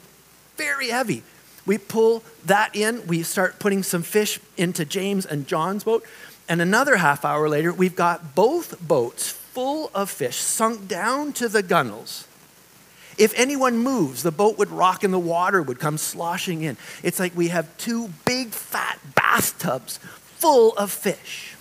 very 0.57 0.89
heavy. 0.89 1.23
We 1.65 1.77
pull 1.77 2.23
that 2.45 2.75
in, 2.75 3.05
we 3.07 3.23
start 3.23 3.59
putting 3.59 3.83
some 3.83 4.03
fish 4.03 4.39
into 4.57 4.83
James 4.83 5.25
and 5.25 5.47
John's 5.47 5.83
boat, 5.83 6.03
and 6.49 6.61
another 6.61 6.97
half 6.97 7.23
hour 7.23 7.47
later, 7.47 7.71
we've 7.71 7.95
got 7.95 8.35
both 8.35 8.85
boats 8.85 9.29
full 9.29 9.91
of 9.93 10.09
fish 10.09 10.37
sunk 10.37 10.87
down 10.87 11.33
to 11.33 11.47
the 11.47 11.63
gunnels. 11.63 12.27
If 13.17 13.33
anyone 13.37 13.77
moves, 13.77 14.23
the 14.23 14.31
boat 14.31 14.57
would 14.57 14.69
rock 14.69 15.03
and 15.03 15.13
the 15.13 15.19
water 15.19 15.61
would 15.61 15.79
come 15.79 15.97
sloshing 15.97 16.63
in. 16.63 16.77
It's 17.03 17.19
like 17.19 17.35
we 17.35 17.49
have 17.49 17.75
two 17.77 18.09
big 18.25 18.49
fat 18.49 18.99
bathtubs 19.15 19.97
full 20.37 20.73
of 20.77 20.91
fish. 20.91 21.55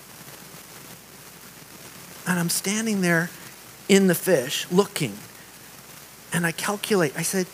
And 2.27 2.39
I'm 2.39 2.49
standing 2.49 3.01
there 3.01 3.31
in 3.89 4.07
the 4.07 4.15
fish 4.15 4.67
looking. 4.71 5.15
And 6.33 6.47
I 6.47 6.53
calculate, 6.53 7.13
I 7.17 7.23
said, 7.23 7.47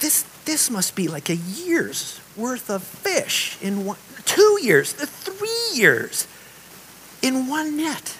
this, 0.00 0.24
this 0.44 0.70
must 0.70 0.96
be 0.96 1.08
like 1.08 1.30
a 1.30 1.36
year's 1.36 2.20
worth 2.36 2.68
of 2.70 2.82
fish 2.82 3.56
in 3.62 3.84
one, 3.84 3.98
two 4.24 4.58
years, 4.60 4.94
uh, 5.00 5.06
three 5.06 5.78
years 5.78 6.26
in 7.22 7.48
one 7.48 7.76
net. 7.76 8.16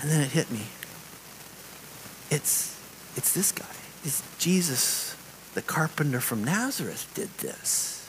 And 0.00 0.10
then 0.10 0.22
it 0.22 0.30
hit 0.30 0.50
me. 0.50 0.62
It's, 2.30 2.77
it's 3.18 3.32
this 3.32 3.50
guy. 3.50 3.66
It's 4.04 4.22
Jesus, 4.38 5.16
the 5.54 5.60
carpenter 5.60 6.20
from 6.20 6.44
Nazareth, 6.44 7.10
did 7.14 7.28
this. 7.38 8.08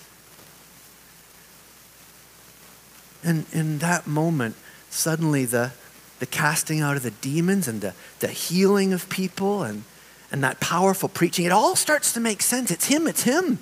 And 3.23 3.47
in 3.51 3.79
that 3.79 4.05
moment, 4.05 4.55
suddenly 4.91 5.45
the, 5.45 5.71
the 6.19 6.27
casting 6.27 6.79
out 6.79 6.95
of 6.95 7.01
the 7.01 7.09
demons 7.09 7.67
and 7.67 7.81
the, 7.81 7.95
the 8.19 8.27
healing 8.27 8.93
of 8.93 9.09
people 9.09 9.63
and, 9.63 9.83
and 10.31 10.43
that 10.43 10.59
powerful 10.59 11.09
preaching, 11.09 11.43
it 11.43 11.51
all 11.51 11.75
starts 11.75 12.13
to 12.13 12.19
make 12.19 12.43
sense. 12.43 12.69
It's 12.69 12.85
him, 12.85 13.07
it's 13.07 13.23
him. 13.23 13.57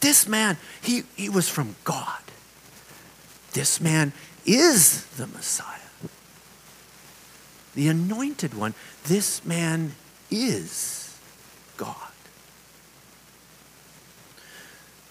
This 0.00 0.26
man, 0.26 0.56
he, 0.82 1.04
he 1.14 1.28
was 1.28 1.48
from 1.48 1.76
God. 1.84 2.20
This 3.52 3.80
man 3.80 4.12
is 4.44 5.06
the 5.16 5.28
Messiah, 5.28 5.78
the 7.76 7.86
anointed 7.86 8.52
one. 8.52 8.74
This 9.04 9.44
man 9.44 9.92
is 10.30 11.16
God. 11.76 12.12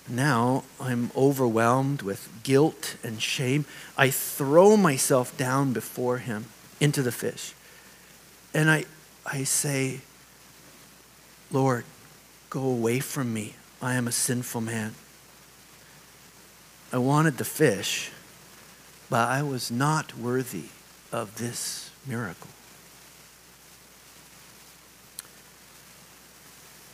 Now 0.07 0.63
I'm 0.79 1.11
overwhelmed 1.15 2.01
with 2.01 2.29
guilt 2.43 2.95
and 3.03 3.21
shame. 3.21 3.65
I 3.97 4.09
throw 4.11 4.77
myself 4.77 5.35
down 5.35 5.73
before 5.73 6.19
him 6.19 6.45
into 6.79 7.01
the 7.01 7.11
fish. 7.11 7.53
And 8.53 8.69
I, 8.69 8.85
I 9.25 9.43
say, 9.43 10.01
Lord, 11.51 11.85
go 12.49 12.61
away 12.61 12.99
from 12.99 13.33
me. 13.33 13.55
I 13.81 13.95
am 13.95 14.07
a 14.07 14.11
sinful 14.11 14.61
man. 14.61 14.93
I 16.93 16.97
wanted 16.97 17.37
the 17.37 17.45
fish, 17.45 18.11
but 19.09 19.27
I 19.27 19.41
was 19.41 19.71
not 19.71 20.17
worthy 20.17 20.65
of 21.11 21.37
this 21.37 21.89
miracle. 22.05 22.54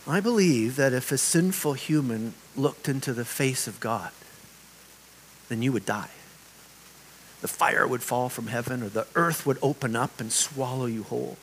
I 0.06 0.20
believe 0.20 0.76
that 0.76 0.92
if 0.92 1.12
a 1.12 1.18
sinful 1.18 1.74
human 1.74 2.34
looked 2.56 2.88
into 2.88 3.12
the 3.12 3.24
face 3.24 3.68
of 3.68 3.78
God, 3.80 4.10
then 5.48 5.62
you 5.62 5.72
would 5.72 5.86
die. 5.86 6.10
The 7.40 7.48
fire 7.48 7.86
would 7.86 8.02
fall 8.02 8.28
from 8.28 8.48
heaven, 8.48 8.82
or 8.82 8.88
the 8.88 9.06
earth 9.14 9.46
would 9.46 9.58
open 9.62 9.94
up 9.94 10.20
and 10.20 10.32
swallow 10.32 10.86
you 10.86 11.04
whole. 11.04 11.36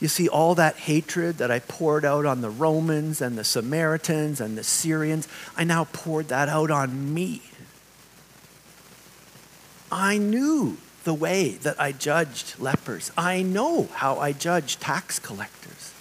You 0.00 0.08
see, 0.08 0.28
all 0.28 0.54
that 0.56 0.76
hatred 0.76 1.38
that 1.38 1.50
I 1.50 1.60
poured 1.60 2.04
out 2.04 2.26
on 2.26 2.42
the 2.42 2.50
Romans 2.50 3.22
and 3.22 3.38
the 3.38 3.44
Samaritans 3.44 4.40
and 4.40 4.58
the 4.58 4.64
Syrians, 4.64 5.26
I 5.56 5.64
now 5.64 5.84
poured 5.84 6.28
that 6.28 6.50
out 6.50 6.70
on 6.70 7.14
me. 7.14 7.42
I 9.90 10.18
knew 10.18 10.76
the 11.04 11.14
way 11.14 11.52
that 11.62 11.80
I 11.80 11.92
judged 11.92 12.58
lepers. 12.58 13.10
I 13.16 13.40
know 13.40 13.88
how 13.94 14.18
I 14.18 14.32
judge 14.32 14.78
tax 14.78 15.18
collectors. 15.18 15.94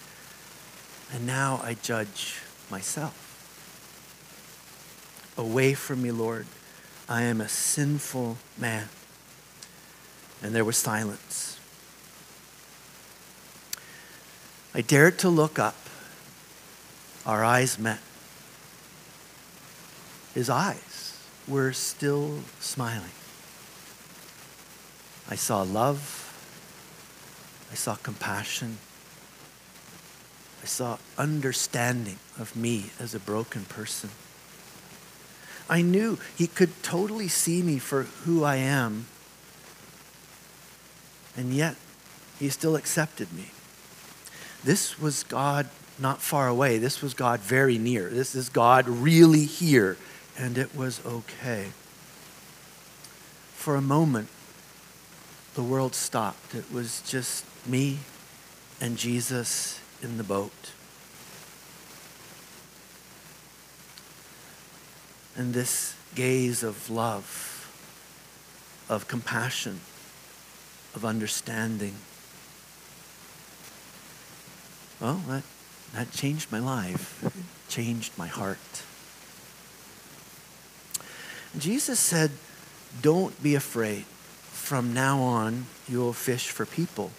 And 1.14 1.26
now 1.26 1.62
I 1.64 1.76
judge 1.76 2.40
myself. 2.70 3.22
Away 5.38 5.74
from 5.74 6.02
me, 6.02 6.12
Lord. 6.12 6.48
I 7.08 7.22
am 7.24 7.42
a 7.42 7.50
sinful 7.50 8.38
man. 8.58 8.90
And 10.42 10.56
there 10.56 10.66
was 10.66 10.78
silence. 10.78 11.60
I 14.74 14.82
dared 14.82 15.20
to 15.20 15.30
look 15.30 15.60
up. 15.60 15.76
Our 17.26 17.44
eyes 17.44 17.80
met. 17.80 18.00
His 20.34 20.50
eyes 20.50 21.18
were 21.48 21.72
still 21.72 22.40
smiling. 22.60 23.12
I 25.30 25.36
saw 25.36 25.62
love. 25.62 26.22
I 27.72 27.76
saw 27.76 27.96
compassion. 27.96 28.78
I 30.66 30.68
saw 30.68 30.98
understanding 31.16 32.18
of 32.40 32.56
me 32.56 32.90
as 33.00 33.14
a 33.14 33.20
broken 33.20 33.66
person. 33.66 34.10
I 35.70 35.84
knew 35.84 36.18
he 36.36 36.48
could 36.48 36.82
totally 36.82 37.28
see 37.28 37.62
me 37.62 37.78
for 37.78 38.02
who 38.26 38.44
I 38.44 38.56
am, 38.56 39.06
and 41.38 41.54
yet 41.54 41.76
he 42.40 42.50
still 42.50 42.76
accepted 42.76 43.32
me. 43.32 43.52
This 44.64 45.00
was 45.00 45.22
God 45.22 45.70
not 46.00 46.20
far 46.20 46.48
away. 46.48 46.80
This 46.80 47.00
was 47.00 47.14
God 47.14 47.42
very 47.42 47.78
near. 47.78 48.10
This 48.10 48.34
is 48.34 48.50
God 48.50 48.88
really 48.88 49.46
here, 49.46 49.98
and 50.36 50.58
it 50.58 50.76
was 50.76 51.00
okay. 51.06 51.68
For 53.54 53.76
a 53.76 53.82
moment, 53.82 54.30
the 55.54 55.62
world 55.62 55.94
stopped. 55.94 56.56
It 56.56 56.74
was 56.74 57.04
just 57.06 57.46
me 57.68 58.00
and 58.82 58.98
Jesus 58.98 59.80
in 60.02 60.18
the 60.18 60.24
boat. 60.24 60.52
and 65.36 65.54
this 65.54 65.96
gaze 66.16 66.64
of 66.64 66.90
love, 66.90 67.70
of 68.88 69.08
compassion, 69.08 69.82
of 70.96 71.04
understanding. 71.04 71.96
Well, 75.02 75.22
that, 75.28 75.44
that 75.94 76.12
changed 76.12 76.52
my 76.52 76.60
life, 76.60 77.22
it 77.24 77.70
changed 77.70 78.18
my 78.18 78.28
heart. 78.28 78.84
Jesus 81.58 82.00
said, 82.00 82.32
Don't 83.02 83.42
be 83.44 83.56
afraid. 83.56 84.06
From 84.52 84.94
now 84.94 85.22
on, 85.22 85.68
you 85.88 86.00
will 86.00 86.14
fish 86.14 86.50
for 86.50 86.66
people. 86.66 87.12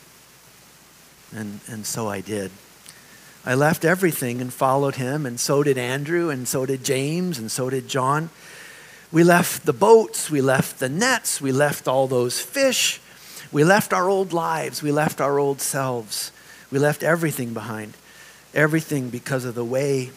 And, 1.35 1.61
and 1.69 1.87
so 1.87 2.09
I 2.09 2.21
did. 2.21 2.51
I 3.47 3.55
left 3.55 3.85
everything 3.85 4.41
and 4.41 4.53
followed 4.53 4.97
him, 4.97 5.25
and 5.25 5.39
so 5.39 5.63
did 5.63 5.79
Andrew, 5.79 6.31
and 6.31 6.49
so 6.49 6.67
did 6.67 6.83
James, 6.83 7.39
and 7.39 7.49
so 7.49 7.71
did 7.71 7.87
John. 7.87 8.31
We 9.13 9.23
left 9.23 9.65
the 9.65 9.73
boats, 9.73 10.29
we 10.29 10.41
left 10.41 10.81
the 10.81 10.89
nets, 10.89 11.41
we 11.41 11.53
left 11.53 11.87
all 11.87 12.09
those 12.09 12.41
fish, 12.41 13.01
we 13.53 13.63
left 13.63 13.93
our 13.93 14.09
old 14.09 14.33
lives, 14.33 14.83
we 14.83 14.91
left 14.91 15.21
our 15.21 15.39
old 15.39 15.61
selves, 15.61 16.33
we 16.73 16.81
left 16.81 17.05
everything 17.05 17.55
behind. 17.55 17.95
Everything 18.53 19.11
because 19.11 19.45
of 19.45 19.55
the 19.55 19.65
way 19.65 20.11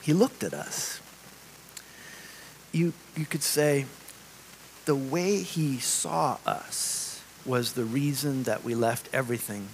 he 0.00 0.14
looked 0.14 0.42
at 0.42 0.54
us. 0.54 1.00
You, 2.72 2.94
you 3.14 3.26
could 3.26 3.42
say 3.42 3.84
the 4.86 4.94
way 4.94 5.42
he 5.42 5.78
saw 5.78 6.38
us 6.46 7.20
was 7.44 7.74
the 7.74 7.84
reason 7.84 8.44
that 8.44 8.64
we 8.64 8.74
left 8.74 9.08
everything 9.12 9.68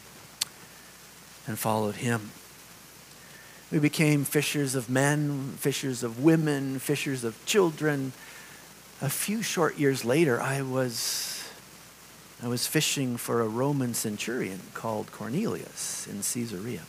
and 1.46 1.56
followed 1.56 1.96
him. 1.96 2.30
We 3.70 3.78
became 3.80 4.24
fishers 4.24 4.74
of 4.74 4.88
men, 4.88 5.54
fishers 5.58 6.02
of 6.02 6.22
women, 6.22 6.78
fishers 6.78 7.24
of 7.24 7.44
children. 7.46 8.12
A 9.00 9.10
few 9.10 9.42
short 9.42 9.76
years 9.78 10.04
later, 10.04 10.40
I 10.40 10.62
was, 10.62 11.48
I 12.42 12.48
was 12.48 12.66
fishing 12.66 13.16
for 13.16 13.40
a 13.40 13.48
Roman 13.48 13.92
centurion 13.92 14.60
called 14.72 15.10
Cornelius 15.10 16.06
in 16.06 16.18
Caesarea. 16.18 16.82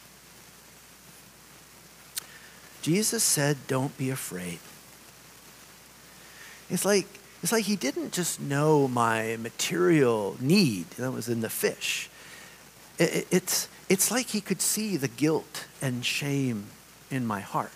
Jesus 2.84 3.24
said, 3.24 3.58
Don't 3.68 3.98
be 3.98 4.12
afraid. 4.12 4.60
It's 6.70 6.86
like, 6.86 7.08
it's 7.42 7.52
like 7.52 7.66
he 7.66 7.76
didn't 7.76 8.14
just 8.14 8.40
know 8.40 8.88
my 8.88 9.38
material 9.40 10.38
need 10.40 10.90
that 10.92 11.12
was 11.12 11.28
in 11.28 11.42
the 11.42 11.50
fish. 11.50 12.10
It, 13.00 13.16
it, 13.16 13.28
it's, 13.32 13.68
it's 13.90 14.12
like 14.12 14.28
he 14.28 14.42
could 14.42 14.62
see 14.62 14.98
the 14.98 15.08
guilt 15.08 15.66
and 15.82 16.06
shame 16.06 16.68
in 17.10 17.26
my 17.26 17.40
heart. 17.40 17.72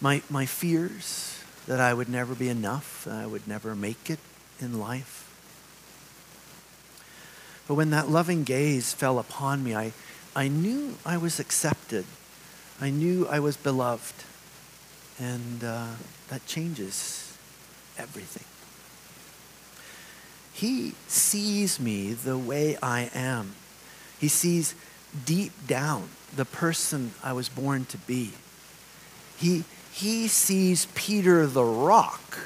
My, 0.00 0.22
my 0.30 0.46
fears 0.46 1.42
that 1.66 1.80
I 1.80 1.92
would 1.92 2.08
never 2.08 2.34
be 2.34 2.48
enough, 2.48 3.06
I 3.06 3.26
would 3.26 3.46
never 3.46 3.74
make 3.74 4.08
it 4.08 4.18
in 4.60 4.80
life. 4.80 5.26
But 7.68 7.74
when 7.74 7.90
that 7.90 8.08
loving 8.08 8.42
gaze 8.42 8.92
fell 8.92 9.18
upon 9.18 9.62
me, 9.62 9.76
I, 9.76 9.92
I 10.34 10.48
knew 10.48 10.96
I 11.04 11.18
was 11.18 11.38
accepted. 11.38 12.04
I 12.80 12.90
knew 12.90 13.28
I 13.28 13.40
was 13.40 13.56
beloved. 13.56 14.24
And 15.20 15.62
uh, 15.62 15.86
that 16.30 16.46
changes 16.46 17.36
everything. 17.98 18.46
He 20.52 20.94
sees 21.06 21.78
me 21.78 22.12
the 22.12 22.38
way 22.38 22.76
I 22.82 23.10
am. 23.14 23.54
He 24.20 24.28
sees 24.28 24.74
deep 25.24 25.52
down 25.66 26.10
the 26.36 26.44
person 26.44 27.12
I 27.24 27.32
was 27.32 27.48
born 27.48 27.86
to 27.86 27.98
be. 27.98 28.32
He, 29.36 29.64
he 29.92 30.28
sees 30.28 30.86
Peter 30.94 31.46
the 31.46 31.64
rock, 31.64 32.38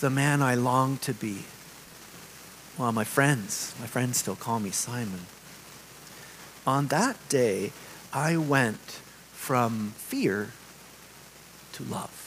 the 0.00 0.10
man 0.10 0.40
I 0.40 0.54
long 0.54 0.96
to 0.98 1.12
be. 1.12 1.44
Well, 2.78 2.90
my 2.90 3.04
friends, 3.04 3.74
my 3.78 3.86
friends 3.86 4.16
still 4.16 4.34
call 4.34 4.58
me 4.58 4.70
Simon. 4.70 5.26
On 6.66 6.86
that 6.86 7.16
day, 7.28 7.72
I 8.12 8.38
went 8.38 9.00
from 9.32 9.92
fear 9.96 10.50
to 11.74 11.82
love. 11.82 12.18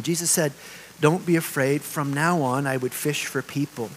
Jesus 0.00 0.30
said, 0.30 0.52
Don't 1.00 1.26
be 1.26 1.36
afraid. 1.36 1.82
From 1.82 2.12
now 2.12 2.40
on, 2.42 2.66
I 2.66 2.76
would 2.76 2.94
fish 2.94 3.26
for 3.26 3.42
people. 3.42 3.90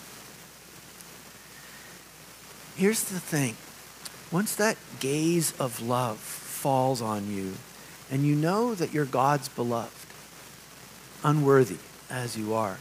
Here's 2.75 3.05
the 3.05 3.21
thing 3.21 3.55
once 4.31 4.53
that 4.55 4.75
gaze 4.99 5.53
of 5.59 5.81
love 5.81 6.17
falls 6.17 7.01
on 7.01 7.31
you, 7.31 7.53
and 8.11 8.25
you 8.25 8.35
know 8.35 8.75
that 8.75 8.93
you're 8.93 9.05
God's 9.05 9.47
beloved, 9.47 10.07
unworthy 11.23 11.77
as 12.09 12.37
you 12.37 12.53
are, 12.53 12.79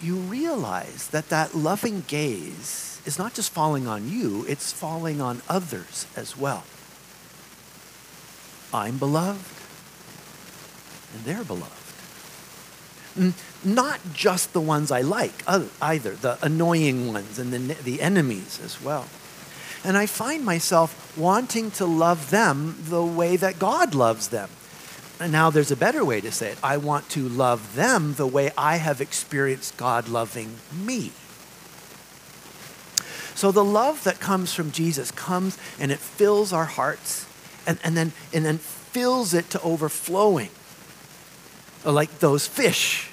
you 0.00 0.14
realize 0.14 1.08
that 1.08 1.28
that 1.30 1.56
loving 1.56 2.04
gaze 2.06 3.00
is 3.04 3.18
not 3.18 3.34
just 3.34 3.50
falling 3.50 3.88
on 3.88 4.08
you, 4.08 4.44
it's 4.48 4.72
falling 4.72 5.20
on 5.20 5.42
others 5.48 6.06
as 6.14 6.36
well. 6.36 6.62
I'm 8.72 8.98
beloved, 8.98 9.44
and 11.14 11.24
they're 11.24 11.44
beloved. 11.44 11.83
Not 13.64 14.00
just 14.12 14.52
the 14.52 14.60
ones 14.60 14.90
I 14.90 15.02
like 15.02 15.42
either, 15.80 16.12
the 16.12 16.38
annoying 16.42 17.12
ones 17.12 17.38
and 17.38 17.52
the, 17.52 17.74
the 17.74 18.02
enemies 18.02 18.60
as 18.62 18.82
well. 18.82 19.06
And 19.84 19.96
I 19.96 20.06
find 20.06 20.44
myself 20.44 21.16
wanting 21.16 21.70
to 21.72 21.84
love 21.84 22.30
them 22.30 22.76
the 22.88 23.04
way 23.04 23.36
that 23.36 23.58
God 23.58 23.94
loves 23.94 24.28
them. 24.28 24.48
And 25.20 25.30
now 25.30 25.50
there's 25.50 25.70
a 25.70 25.76
better 25.76 26.04
way 26.04 26.20
to 26.20 26.32
say 26.32 26.50
it. 26.50 26.58
I 26.62 26.76
want 26.78 27.08
to 27.10 27.28
love 27.28 27.76
them 27.76 28.14
the 28.14 28.26
way 28.26 28.50
I 28.58 28.76
have 28.76 29.00
experienced 29.00 29.76
God 29.76 30.08
loving 30.08 30.56
me. 30.72 31.12
So 33.34 33.52
the 33.52 33.64
love 33.64 34.04
that 34.04 34.20
comes 34.20 34.54
from 34.54 34.70
Jesus 34.70 35.10
comes 35.10 35.58
and 35.78 35.92
it 35.92 35.98
fills 35.98 36.52
our 36.52 36.64
hearts 36.64 37.26
and, 37.66 37.78
and, 37.84 37.96
then, 37.96 38.12
and 38.32 38.44
then 38.44 38.58
fills 38.58 39.34
it 39.34 39.50
to 39.50 39.60
overflowing. 39.62 40.50
Like 41.84 42.18
those 42.20 42.46
fish 42.46 43.10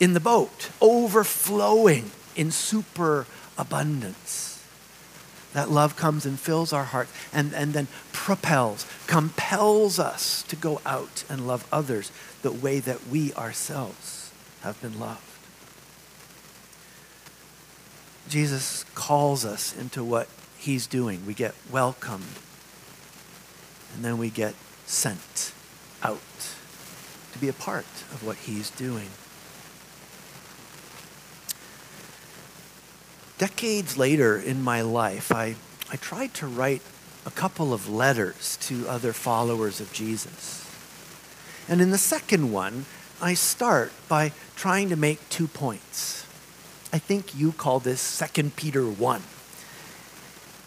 in 0.00 0.14
the 0.14 0.20
boat, 0.20 0.70
overflowing 0.80 2.10
in 2.34 2.50
super 2.50 3.26
abundance. 3.58 4.64
That 5.52 5.70
love 5.70 5.96
comes 5.96 6.24
and 6.24 6.40
fills 6.40 6.72
our 6.72 6.84
heart 6.84 7.08
and, 7.32 7.54
and 7.54 7.74
then 7.74 7.88
propels, 8.12 8.86
compels 9.06 9.98
us 9.98 10.42
to 10.44 10.56
go 10.56 10.80
out 10.86 11.24
and 11.28 11.46
love 11.46 11.68
others 11.70 12.10
the 12.40 12.50
way 12.50 12.80
that 12.80 13.06
we 13.08 13.34
ourselves 13.34 14.32
have 14.62 14.80
been 14.80 14.98
loved. 14.98 15.20
Jesus 18.28 18.84
calls 18.94 19.44
us 19.44 19.76
into 19.76 20.02
what 20.02 20.28
he's 20.56 20.86
doing. 20.86 21.26
We 21.26 21.34
get 21.34 21.54
welcomed, 21.70 22.24
and 23.94 24.02
then 24.02 24.16
we 24.16 24.30
get 24.30 24.54
sent 24.86 25.52
out 26.02 26.20
be 27.42 27.48
a 27.48 27.52
part 27.52 27.84
of 28.12 28.24
what 28.24 28.36
he's 28.36 28.70
doing. 28.70 29.08
Decades 33.36 33.98
later 33.98 34.38
in 34.38 34.62
my 34.62 34.80
life, 34.80 35.32
I, 35.32 35.56
I 35.90 35.96
tried 35.96 36.34
to 36.34 36.46
write 36.46 36.82
a 37.26 37.32
couple 37.32 37.72
of 37.72 37.88
letters 37.88 38.56
to 38.62 38.86
other 38.88 39.12
followers 39.12 39.80
of 39.80 39.92
Jesus. 39.92 40.64
And 41.68 41.80
in 41.80 41.90
the 41.90 41.98
second 41.98 42.52
one, 42.52 42.86
I 43.20 43.34
start 43.34 43.90
by 44.08 44.30
trying 44.54 44.88
to 44.90 44.96
make 44.96 45.28
two 45.28 45.48
points. 45.48 46.24
I 46.92 46.98
think 46.98 47.34
you 47.34 47.50
call 47.50 47.80
this 47.80 48.22
2 48.34 48.50
Peter 48.50 48.84
1. 48.84 49.20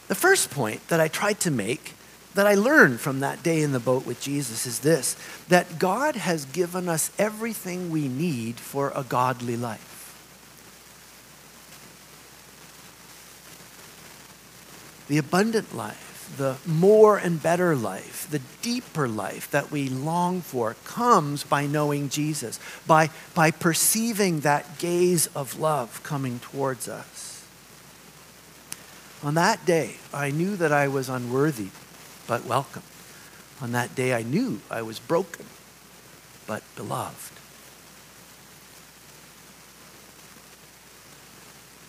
The 0.09 0.15
first 0.15 0.51
point 0.51 0.85
that 0.89 0.99
I 0.99 1.07
tried 1.07 1.39
to 1.39 1.51
make 1.51 1.93
that 2.35 2.45
I 2.45 2.55
learned 2.55 2.99
from 2.99 3.21
that 3.21 3.43
day 3.43 3.61
in 3.61 3.71
the 3.71 3.79
boat 3.79 4.05
with 4.05 4.21
Jesus 4.21 4.65
is 4.65 4.79
this 4.79 5.15
that 5.47 5.79
God 5.79 6.15
has 6.15 6.45
given 6.45 6.87
us 6.87 7.09
everything 7.17 7.89
we 7.89 8.07
need 8.07 8.59
for 8.59 8.91
a 8.93 9.03
godly 9.03 9.57
life. 9.57 9.93
The 15.07 15.17
abundant 15.17 15.75
life, 15.75 16.33
the 16.37 16.57
more 16.65 17.17
and 17.17 17.41
better 17.41 17.75
life, 17.75 18.27
the 18.29 18.41
deeper 18.61 19.07
life 19.07 19.49
that 19.51 19.71
we 19.71 19.87
long 19.87 20.41
for 20.41 20.75
comes 20.83 21.43
by 21.43 21.67
knowing 21.67 22.09
Jesus, 22.09 22.59
by, 22.85 23.11
by 23.33 23.51
perceiving 23.51 24.41
that 24.41 24.77
gaze 24.79 25.27
of 25.27 25.59
love 25.59 26.01
coming 26.03 26.39
towards 26.39 26.89
us. 26.89 27.45
On 29.23 29.35
that 29.35 29.65
day, 29.65 29.97
I 30.13 30.31
knew 30.31 30.55
that 30.57 30.71
I 30.71 30.87
was 30.87 31.07
unworthy 31.07 31.69
but 32.27 32.45
welcome. 32.45 32.83
On 33.61 33.71
that 33.71 33.95
day, 33.95 34.13
I 34.13 34.23
knew 34.23 34.61
I 34.69 34.81
was 34.81 34.99
broken, 34.99 35.45
but 36.47 36.63
beloved. 36.75 37.39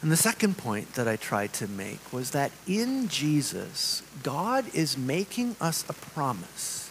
And 0.02 0.12
the 0.12 0.16
second 0.16 0.56
point 0.56 0.94
that 0.94 1.08
I 1.08 1.16
tried 1.16 1.52
to 1.54 1.66
make 1.66 2.12
was 2.12 2.30
that 2.30 2.52
in 2.66 3.08
Jesus, 3.08 4.02
God 4.22 4.72
is 4.74 4.96
making 4.96 5.56
us 5.60 5.84
a 5.88 5.94
promise 5.94 6.90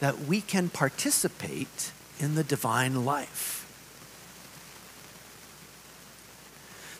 that 0.00 0.20
we 0.20 0.40
can 0.40 0.68
participate 0.68 1.92
in 2.18 2.34
the 2.34 2.42
divine 2.42 3.04
life. 3.04 3.60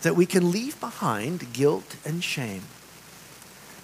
That 0.03 0.15
we 0.15 0.27
can 0.27 0.53
leave 0.53 0.79
behind 0.79 1.53
guilt 1.53 1.97
and 2.05 2.23
shame. 2.23 2.63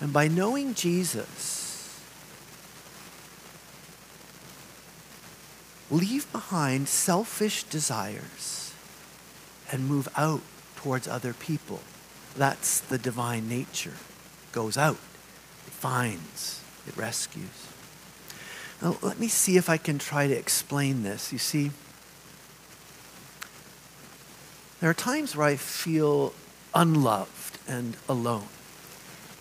And 0.01 0.12
by 0.12 0.29
knowing 0.29 0.75
Jesus, 0.75 1.60
leave 5.90 6.31
behind 6.33 6.88
selfish 6.88 7.64
desires 7.64 8.72
and 9.70 9.88
move 9.88 10.09
out 10.16 10.42
towards 10.76 11.09
other 11.09 11.33
people. 11.33 11.81
That's 12.37 12.81
the 12.81 12.98
divine 12.98 13.48
nature. 13.48 13.90
It 13.90 14.53
Goes 14.53 14.76
out, 14.76 14.98
it 15.66 15.72
finds, 15.72 16.62
it 16.87 16.96
rescues. 16.96 17.66
Now, 18.81 18.96
let 19.03 19.18
me 19.18 19.29
see 19.29 19.57
if 19.57 19.68
I 19.68 19.76
can 19.76 19.98
try 19.98 20.26
to 20.26 20.35
explain 20.35 21.03
this. 21.03 21.33
You 21.33 21.38
see, 21.38 21.70
there 24.81 24.88
are 24.88 24.94
times 24.94 25.37
where 25.37 25.46
I 25.46 25.57
feel 25.57 26.33
unloved 26.74 27.59
and 27.68 27.96
alone. 28.09 28.48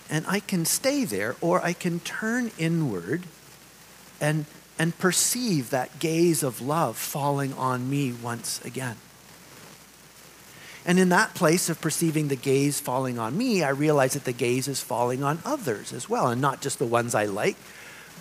And 0.09 0.25
I 0.27 0.39
can 0.39 0.65
stay 0.65 1.05
there, 1.05 1.35
or 1.39 1.63
I 1.63 1.73
can 1.73 1.99
turn 1.99 2.51
inward 2.57 3.23
and 4.19 4.45
and 4.79 4.97
perceive 4.97 5.69
that 5.69 5.99
gaze 5.99 6.41
of 6.41 6.61
love 6.61 6.97
falling 6.97 7.53
on 7.53 7.89
me 7.89 8.13
once 8.13 8.63
again. 8.63 8.95
And 10.85 10.97
in 10.97 11.09
that 11.09 11.35
place 11.35 11.69
of 11.69 11.81
perceiving 11.81 12.29
the 12.29 12.37
gaze 12.37 12.79
falling 12.79 13.19
on 13.19 13.37
me, 13.37 13.61
I 13.61 13.69
realize 13.69 14.13
that 14.13 14.23
the 14.23 14.31
gaze 14.31 14.69
is 14.69 14.79
falling 14.79 15.21
on 15.21 15.39
others 15.43 15.91
as 15.91 16.09
well, 16.09 16.27
and 16.27 16.41
not 16.41 16.61
just 16.61 16.79
the 16.79 16.85
ones 16.85 17.13
I 17.13 17.25
like, 17.25 17.57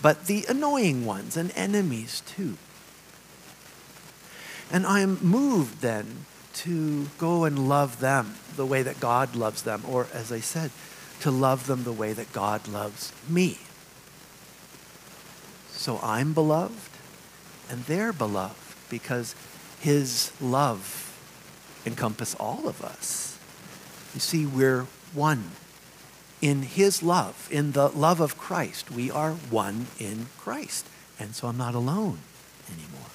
but 0.03 0.27
the 0.27 0.45
annoying 0.49 1.07
ones 1.07 1.37
and 1.37 1.53
enemies 1.57 2.23
too. 2.27 2.57
And 4.71 4.85
I 4.85 5.01
am 5.01 5.19
moved 5.23 5.81
then 5.81 6.27
to 6.55 7.07
go 7.19 7.45
and 7.45 7.69
love 7.69 8.01
them 8.01 8.35
the 8.57 8.67
way 8.67 8.83
that 8.83 8.99
God 8.99 9.37
loves 9.37 9.63
them, 9.63 9.85
or 9.89 10.09
as 10.13 10.33
I 10.33 10.41
said, 10.41 10.73
to 11.21 11.31
love 11.31 11.69
them 11.69 11.85
the 11.85 11.93
way 11.93 12.13
that 12.13 12.33
God 12.33 12.67
loves 12.67 13.13
me. 13.29 13.59
So 15.79 16.01
I'm 16.03 16.33
beloved 16.33 16.91
and 17.71 17.85
they're 17.85 18.13
beloved 18.13 18.75
because 18.91 19.37
his 19.79 20.33
love 20.41 21.17
encompass 21.87 22.35
all 22.35 22.67
of 22.67 22.83
us. 22.83 23.39
You 24.13 24.19
see, 24.19 24.45
we're 24.45 24.87
one 25.15 25.53
in 26.43 26.63
his 26.63 27.01
love, 27.01 27.49
in 27.53 27.73
the 27.73 27.89
love 27.91 28.19
of 28.21 28.37
Christ. 28.37 28.91
We 28.91 29.09
are 29.09 29.33
one 29.33 29.87
in 30.01 30.27
Christ. 30.37 30.85
And 31.17 31.37
so 31.37 31.47
I'm 31.47 31.57
not 31.57 31.77
alone 31.77 32.19
anymore. 32.67 33.11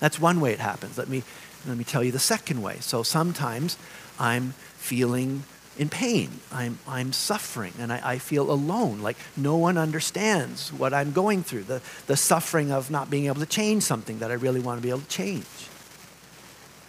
That's 0.00 0.20
one 0.20 0.40
way 0.40 0.52
it 0.52 0.60
happens. 0.60 0.98
Let 0.98 1.08
me, 1.08 1.22
let 1.66 1.78
me 1.78 1.84
tell 1.84 2.04
you 2.04 2.12
the 2.12 2.18
second 2.18 2.60
way. 2.60 2.76
So 2.80 3.02
sometimes 3.02 3.78
I'm 4.20 4.52
feeling 4.76 5.44
in 5.78 5.88
pain. 5.88 6.40
I'm, 6.52 6.78
I'm 6.86 7.12
suffering 7.12 7.72
and 7.78 7.92
I, 7.92 8.00
I, 8.12 8.18
feel 8.18 8.50
alone, 8.50 9.00
like 9.00 9.16
no 9.36 9.56
one 9.56 9.76
understands 9.76 10.72
what 10.72 10.94
I'm 10.94 11.12
going 11.12 11.42
through, 11.42 11.64
the, 11.64 11.82
the 12.06 12.16
suffering 12.16 12.70
of 12.70 12.90
not 12.90 13.10
being 13.10 13.26
able 13.26 13.40
to 13.40 13.46
change 13.46 13.82
something 13.82 14.20
that 14.20 14.30
I 14.30 14.34
really 14.34 14.60
want 14.60 14.78
to 14.78 14.82
be 14.82 14.90
able 14.90 15.00
to 15.00 15.08
change. 15.08 15.46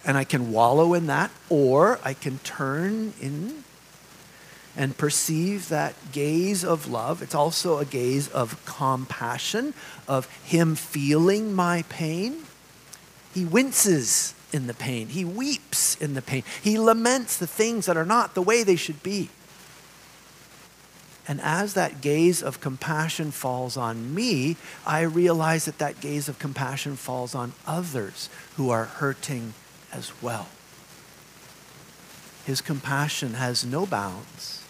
And 0.04 0.16
I 0.16 0.24
can 0.24 0.52
wallow 0.52 0.94
in 0.94 1.08
that, 1.08 1.32
or 1.48 1.98
I 2.04 2.14
can 2.14 2.38
turn 2.38 3.12
in 3.20 3.64
and 4.76 4.96
perceive 4.96 5.68
that 5.70 5.94
gaze 6.12 6.64
of 6.64 6.88
love. 6.88 7.22
It's 7.22 7.34
also 7.34 7.78
a 7.78 7.84
gaze 7.84 8.28
of 8.28 8.64
compassion, 8.66 9.74
of 10.06 10.26
Him 10.44 10.76
feeling 10.76 11.54
my 11.54 11.82
pain. 11.88 12.44
He 13.34 13.44
winces 13.44 14.35
in 14.56 14.66
the 14.66 14.74
pain. 14.74 15.08
He 15.08 15.24
weeps 15.24 15.94
in 15.96 16.14
the 16.14 16.22
pain. 16.22 16.42
He 16.62 16.78
laments 16.78 17.36
the 17.36 17.46
things 17.46 17.86
that 17.86 17.96
are 17.96 18.04
not 18.04 18.34
the 18.34 18.42
way 18.42 18.64
they 18.64 18.76
should 18.76 19.02
be. 19.02 19.28
And 21.28 21.40
as 21.40 21.74
that 21.74 22.00
gaze 22.00 22.42
of 22.42 22.60
compassion 22.60 23.32
falls 23.32 23.76
on 23.76 24.14
me, 24.14 24.56
I 24.86 25.02
realize 25.02 25.64
that 25.64 25.78
that 25.78 26.00
gaze 26.00 26.28
of 26.28 26.38
compassion 26.38 26.96
falls 26.96 27.34
on 27.34 27.52
others 27.66 28.28
who 28.56 28.70
are 28.70 28.84
hurting 28.84 29.54
as 29.92 30.12
well. 30.22 30.48
His 32.44 32.60
compassion 32.60 33.34
has 33.34 33.64
no 33.64 33.86
bounds. 33.86 34.62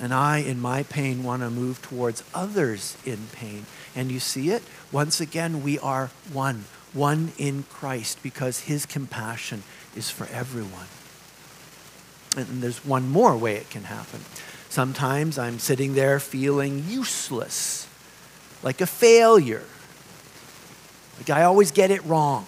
And 0.00 0.14
I, 0.14 0.38
in 0.38 0.60
my 0.60 0.84
pain, 0.84 1.24
want 1.24 1.42
to 1.42 1.50
move 1.50 1.82
towards 1.82 2.22
others 2.32 2.96
in 3.04 3.26
pain. 3.32 3.66
And 3.96 4.12
you 4.12 4.20
see 4.20 4.50
it? 4.50 4.62
Once 4.92 5.20
again, 5.20 5.64
we 5.64 5.76
are 5.80 6.10
one 6.32 6.66
one 6.94 7.32
in 7.38 7.64
Christ 7.64 8.22
because 8.22 8.60
his 8.60 8.86
compassion 8.86 9.62
is 9.96 10.10
for 10.10 10.26
everyone. 10.32 10.86
And 12.36 12.62
there's 12.62 12.84
one 12.84 13.08
more 13.08 13.36
way 13.36 13.56
it 13.56 13.70
can 13.70 13.84
happen. 13.84 14.20
Sometimes 14.68 15.38
I'm 15.38 15.58
sitting 15.58 15.94
there 15.94 16.20
feeling 16.20 16.84
useless, 16.86 17.88
like 18.62 18.80
a 18.80 18.86
failure, 18.86 19.64
like 21.18 21.30
I 21.30 21.42
always 21.42 21.70
get 21.70 21.90
it 21.90 22.04
wrong. 22.04 22.46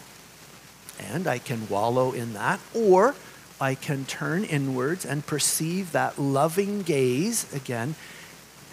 And 0.98 1.26
I 1.26 1.38
can 1.38 1.68
wallow 1.68 2.12
in 2.12 2.34
that, 2.34 2.60
or 2.74 3.14
I 3.60 3.74
can 3.74 4.04
turn 4.04 4.44
inwards 4.44 5.04
and 5.04 5.26
perceive 5.26 5.92
that 5.92 6.18
loving 6.18 6.82
gaze 6.82 7.52
again 7.54 7.94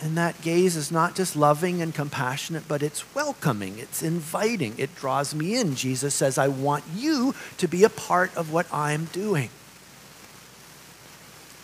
and 0.01 0.15
that 0.17 0.41
gaze 0.41 0.75
is 0.75 0.91
not 0.91 1.15
just 1.15 1.36
loving 1.36 1.81
and 1.81 1.93
compassionate, 1.93 2.67
but 2.67 2.83
it's 2.83 3.15
welcoming, 3.15 3.79
it's 3.79 4.03
inviting, 4.03 4.75
it 4.77 4.95
draws 4.95 5.33
me 5.33 5.55
in. 5.55 5.75
Jesus 5.75 6.13
says, 6.13 6.38
I 6.38 6.47
want 6.47 6.83
you 6.95 7.33
to 7.57 7.67
be 7.67 7.83
a 7.83 7.89
part 7.89 8.36
of 8.36 8.51
what 8.51 8.67
I'm 8.71 9.05
doing. 9.05 9.49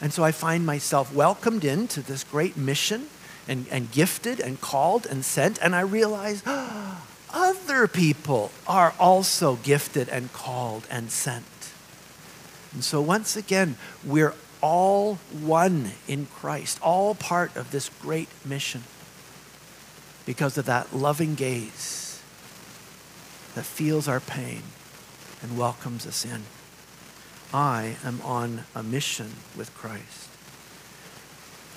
And 0.02 0.12
so 0.12 0.24
I 0.24 0.32
find 0.32 0.66
myself 0.66 1.14
welcomed 1.14 1.64
into 1.64 2.02
this 2.02 2.24
great 2.24 2.58
mission 2.58 3.08
and, 3.48 3.68
and 3.70 3.92
gifted 3.92 4.40
and 4.40 4.60
called 4.60 5.06
and 5.06 5.24
sent, 5.24 5.62
and 5.62 5.76
I 5.76 5.82
realize 5.82 6.42
oh, 6.46 7.06
other 7.34 7.88
people 7.88 8.52
are 8.66 8.94
also 9.00 9.58
gifted 9.58 10.10
and 10.10 10.34
called 10.34 10.88
and 10.90 11.12
sent. 11.12 11.46
And 12.74 12.84
so 12.84 13.00
once 13.00 13.36
again, 13.36 13.78
we're 14.04 14.34
all 14.64 15.16
one 15.42 15.92
in 16.08 16.26
Christ, 16.26 16.80
all 16.82 17.14
part 17.14 17.56
of 17.58 17.72
this 17.72 17.90
great 18.02 18.30
mission 18.46 18.84
because 20.26 20.58
of 20.58 20.66
that 20.66 20.96
loving 20.96 21.36
gaze 21.36 22.22
that 23.56 23.66
feels 23.66 24.08
our 24.08 24.22
pain 24.22 24.64
and 25.42 25.58
welcomes 25.58 26.08
us 26.08 26.24
in. 26.24 26.44
I 27.54 27.98
am 28.06 28.22
on 28.22 28.64
a 28.74 28.82
mission 28.82 29.34
with 29.56 29.76
Christ. 29.76 30.30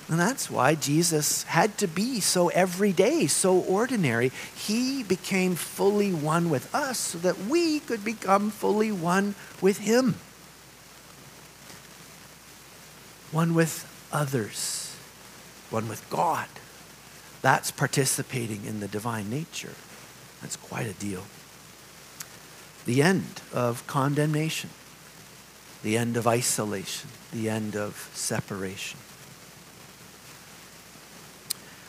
And 0.08 0.20
that's 0.20 0.48
why 0.48 0.76
Jesus 0.76 1.42
had 1.42 1.76
to 1.78 1.88
be 1.88 2.20
so 2.20 2.48
everyday, 2.50 3.26
so 3.26 3.58
ordinary. 3.58 4.30
He 4.54 5.02
became 5.02 5.56
fully 5.56 6.12
one 6.12 6.48
with 6.48 6.72
us 6.72 6.98
so 6.98 7.18
that 7.18 7.46
we 7.46 7.80
could 7.80 8.04
become 8.04 8.50
fully 8.50 8.92
one 8.92 9.34
with 9.60 9.78
Him 9.78 10.14
one 13.32 13.54
with 13.54 13.86
others, 14.12 14.96
one 15.70 15.88
with 15.88 16.08
God. 16.10 16.48
That's 17.42 17.70
participating 17.70 18.64
in 18.64 18.80
the 18.80 18.88
divine 18.88 19.30
nature. 19.30 19.74
That's 20.40 20.56
quite 20.56 20.86
a 20.86 20.92
deal. 20.92 21.24
The 22.84 23.02
end 23.02 23.42
of 23.52 23.86
condemnation, 23.86 24.70
the 25.82 25.96
end 25.96 26.16
of 26.16 26.26
isolation, 26.26 27.10
the 27.32 27.48
end 27.48 27.76
of 27.76 28.10
separation. 28.14 28.98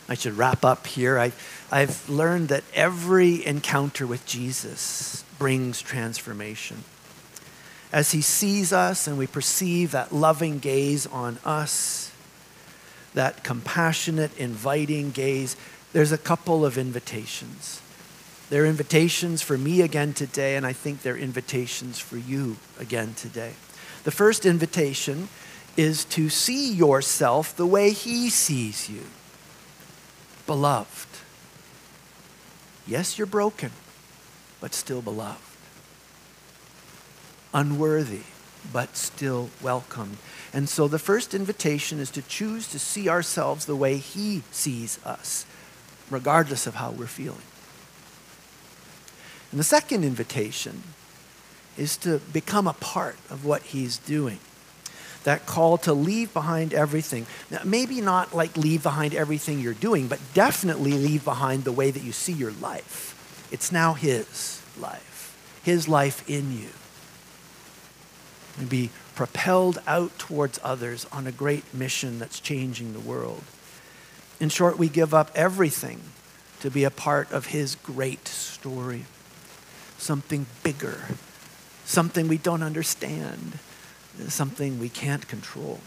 I 0.09 0.15
should 0.15 0.37
wrap 0.37 0.63
up 0.63 0.87
here. 0.87 1.19
I, 1.19 1.33
I've 1.71 2.09
learned 2.09 2.47
that 2.47 2.63
every 2.73 3.45
encounter 3.45 4.07
with 4.07 4.25
Jesus 4.25 5.23
brings 5.37 5.81
transformation 5.81 6.83
as 7.91 8.11
he 8.11 8.21
sees 8.21 8.73
us 8.73 9.07
and 9.07 9.17
we 9.17 9.27
perceive 9.27 9.91
that 9.91 10.13
loving 10.13 10.59
gaze 10.59 11.07
on 11.07 11.37
us, 11.45 12.11
that 13.13 13.43
compassionate, 13.43 14.37
inviting 14.37 15.11
gaze, 15.11 15.55
there's 15.93 16.11
a 16.11 16.17
couple 16.17 16.65
of 16.65 16.77
invitations. 16.77 17.81
They're 18.49 18.65
invitations 18.65 19.41
for 19.41 19.57
me 19.57 19.81
again 19.81 20.13
today, 20.13 20.55
and 20.55 20.65
I 20.65 20.73
think 20.73 21.01
they're 21.01 21.17
invitations 21.17 21.99
for 21.99 22.17
you 22.17 22.57
again 22.79 23.13
today. 23.15 23.53
The 24.03 24.11
first 24.11 24.45
invitation 24.45 25.29
is 25.75 26.05
to 26.05 26.29
see 26.29 26.71
yourself 26.71 27.55
the 27.55 27.65
way 27.65 27.91
he 27.91 28.29
sees 28.29 28.89
you. 28.89 29.03
Beloved. 30.45 31.07
Yes, 32.85 33.17
you're 33.17 33.27
broken, 33.27 33.71
but 34.61 34.73
still 34.73 35.01
beloved 35.01 35.46
unworthy, 37.53 38.21
but 38.71 38.95
still 38.97 39.49
welcome. 39.61 40.17
And 40.53 40.67
so 40.69 40.87
the 40.87 40.99
first 40.99 41.33
invitation 41.33 41.99
is 41.99 42.11
to 42.11 42.21
choose 42.21 42.67
to 42.69 42.79
see 42.79 43.09
ourselves 43.09 43.65
the 43.65 43.75
way 43.75 43.97
He 43.97 44.43
sees 44.51 44.99
us, 45.05 45.45
regardless 46.09 46.67
of 46.67 46.75
how 46.75 46.91
we're 46.91 47.07
feeling. 47.07 47.41
And 49.51 49.59
the 49.59 49.65
second 49.65 50.03
invitation 50.03 50.83
is 51.77 51.95
to 51.97 52.19
become 52.33 52.67
a 52.67 52.73
part 52.73 53.17
of 53.29 53.45
what 53.45 53.63
He's 53.63 53.97
doing. 53.97 54.39
That 55.23 55.45
call 55.45 55.77
to 55.79 55.93
leave 55.93 56.33
behind 56.33 56.73
everything. 56.73 57.25
Now, 57.51 57.59
maybe 57.65 57.99
not 57.99 58.33
like 58.33 58.55
leave 58.55 58.83
behind 58.83 59.13
everything 59.13 59.59
you're 59.59 59.73
doing, 59.73 60.07
but 60.07 60.19
definitely 60.33 60.93
leave 60.93 61.25
behind 61.25 61.65
the 61.65 61.71
way 61.71 61.91
that 61.91 62.03
you 62.03 62.13
see 62.13 62.33
your 62.33 62.53
life. 62.53 63.47
It's 63.51 63.71
now 63.71 63.93
His 63.93 64.61
life, 64.79 65.59
His 65.63 65.87
life 65.87 66.27
in 66.29 66.57
you 66.57 66.69
and 68.57 68.69
be 68.69 68.89
propelled 69.15 69.81
out 69.87 70.17
towards 70.17 70.59
others 70.63 71.05
on 71.11 71.27
a 71.27 71.31
great 71.31 71.73
mission 71.73 72.19
that's 72.19 72.39
changing 72.39 72.93
the 72.93 72.99
world. 72.99 73.43
In 74.39 74.49
short, 74.49 74.77
we 74.77 74.89
give 74.89 75.13
up 75.13 75.31
everything 75.33 76.01
to 76.59 76.69
be 76.69 76.83
a 76.83 76.91
part 76.91 77.31
of 77.31 77.47
His 77.47 77.75
great 77.75 78.27
story. 78.27 79.05
Something 79.97 80.45
bigger, 80.63 81.01
something 81.85 82.27
we 82.27 82.37
don't 82.37 82.63
understand, 82.63 83.59
something 84.27 84.79
we 84.79 84.89
can't 84.89 85.27
control. 85.27 85.79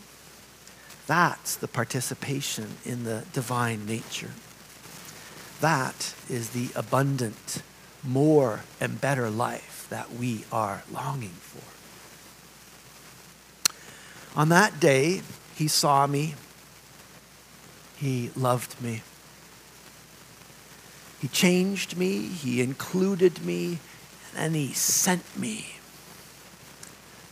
That's 1.06 1.56
the 1.56 1.68
participation 1.68 2.76
in 2.84 3.04
the 3.04 3.24
divine 3.32 3.86
nature. 3.86 4.30
That 5.60 6.14
is 6.28 6.50
the 6.50 6.70
abundant, 6.74 7.62
more 8.02 8.62
and 8.80 9.00
better 9.00 9.28
life 9.28 9.86
that 9.90 10.12
we 10.12 10.44
are 10.50 10.82
longing 10.92 11.30
for. 11.30 11.79
On 14.36 14.48
that 14.48 14.78
day, 14.80 15.22
he 15.54 15.68
saw 15.68 16.06
me. 16.06 16.34
He 17.96 18.30
loved 18.36 18.80
me. 18.80 19.02
He 21.20 21.28
changed 21.28 21.96
me. 21.96 22.28
He 22.28 22.62
included 22.62 23.44
me. 23.44 23.78
And 24.36 24.54
he 24.54 24.72
sent 24.72 25.36
me. 25.38 25.74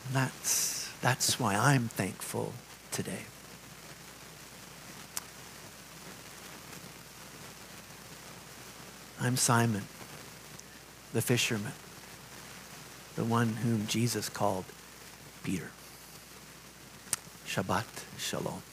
And 0.07 0.17
that's, 0.17 0.91
that's 1.01 1.39
why 1.39 1.55
I'm 1.55 1.89
thankful 1.89 2.53
today. 2.91 3.23
I'm 9.21 9.37
Simon, 9.37 9.83
the 11.13 11.21
fisherman, 11.21 11.73
the 13.17 13.25
one 13.25 13.49
whom 13.49 13.87
Jesus 13.89 14.29
called 14.29 14.65
Peter. 15.43 15.71
Shabbat 17.49 17.89
Shalom. 18.19 18.68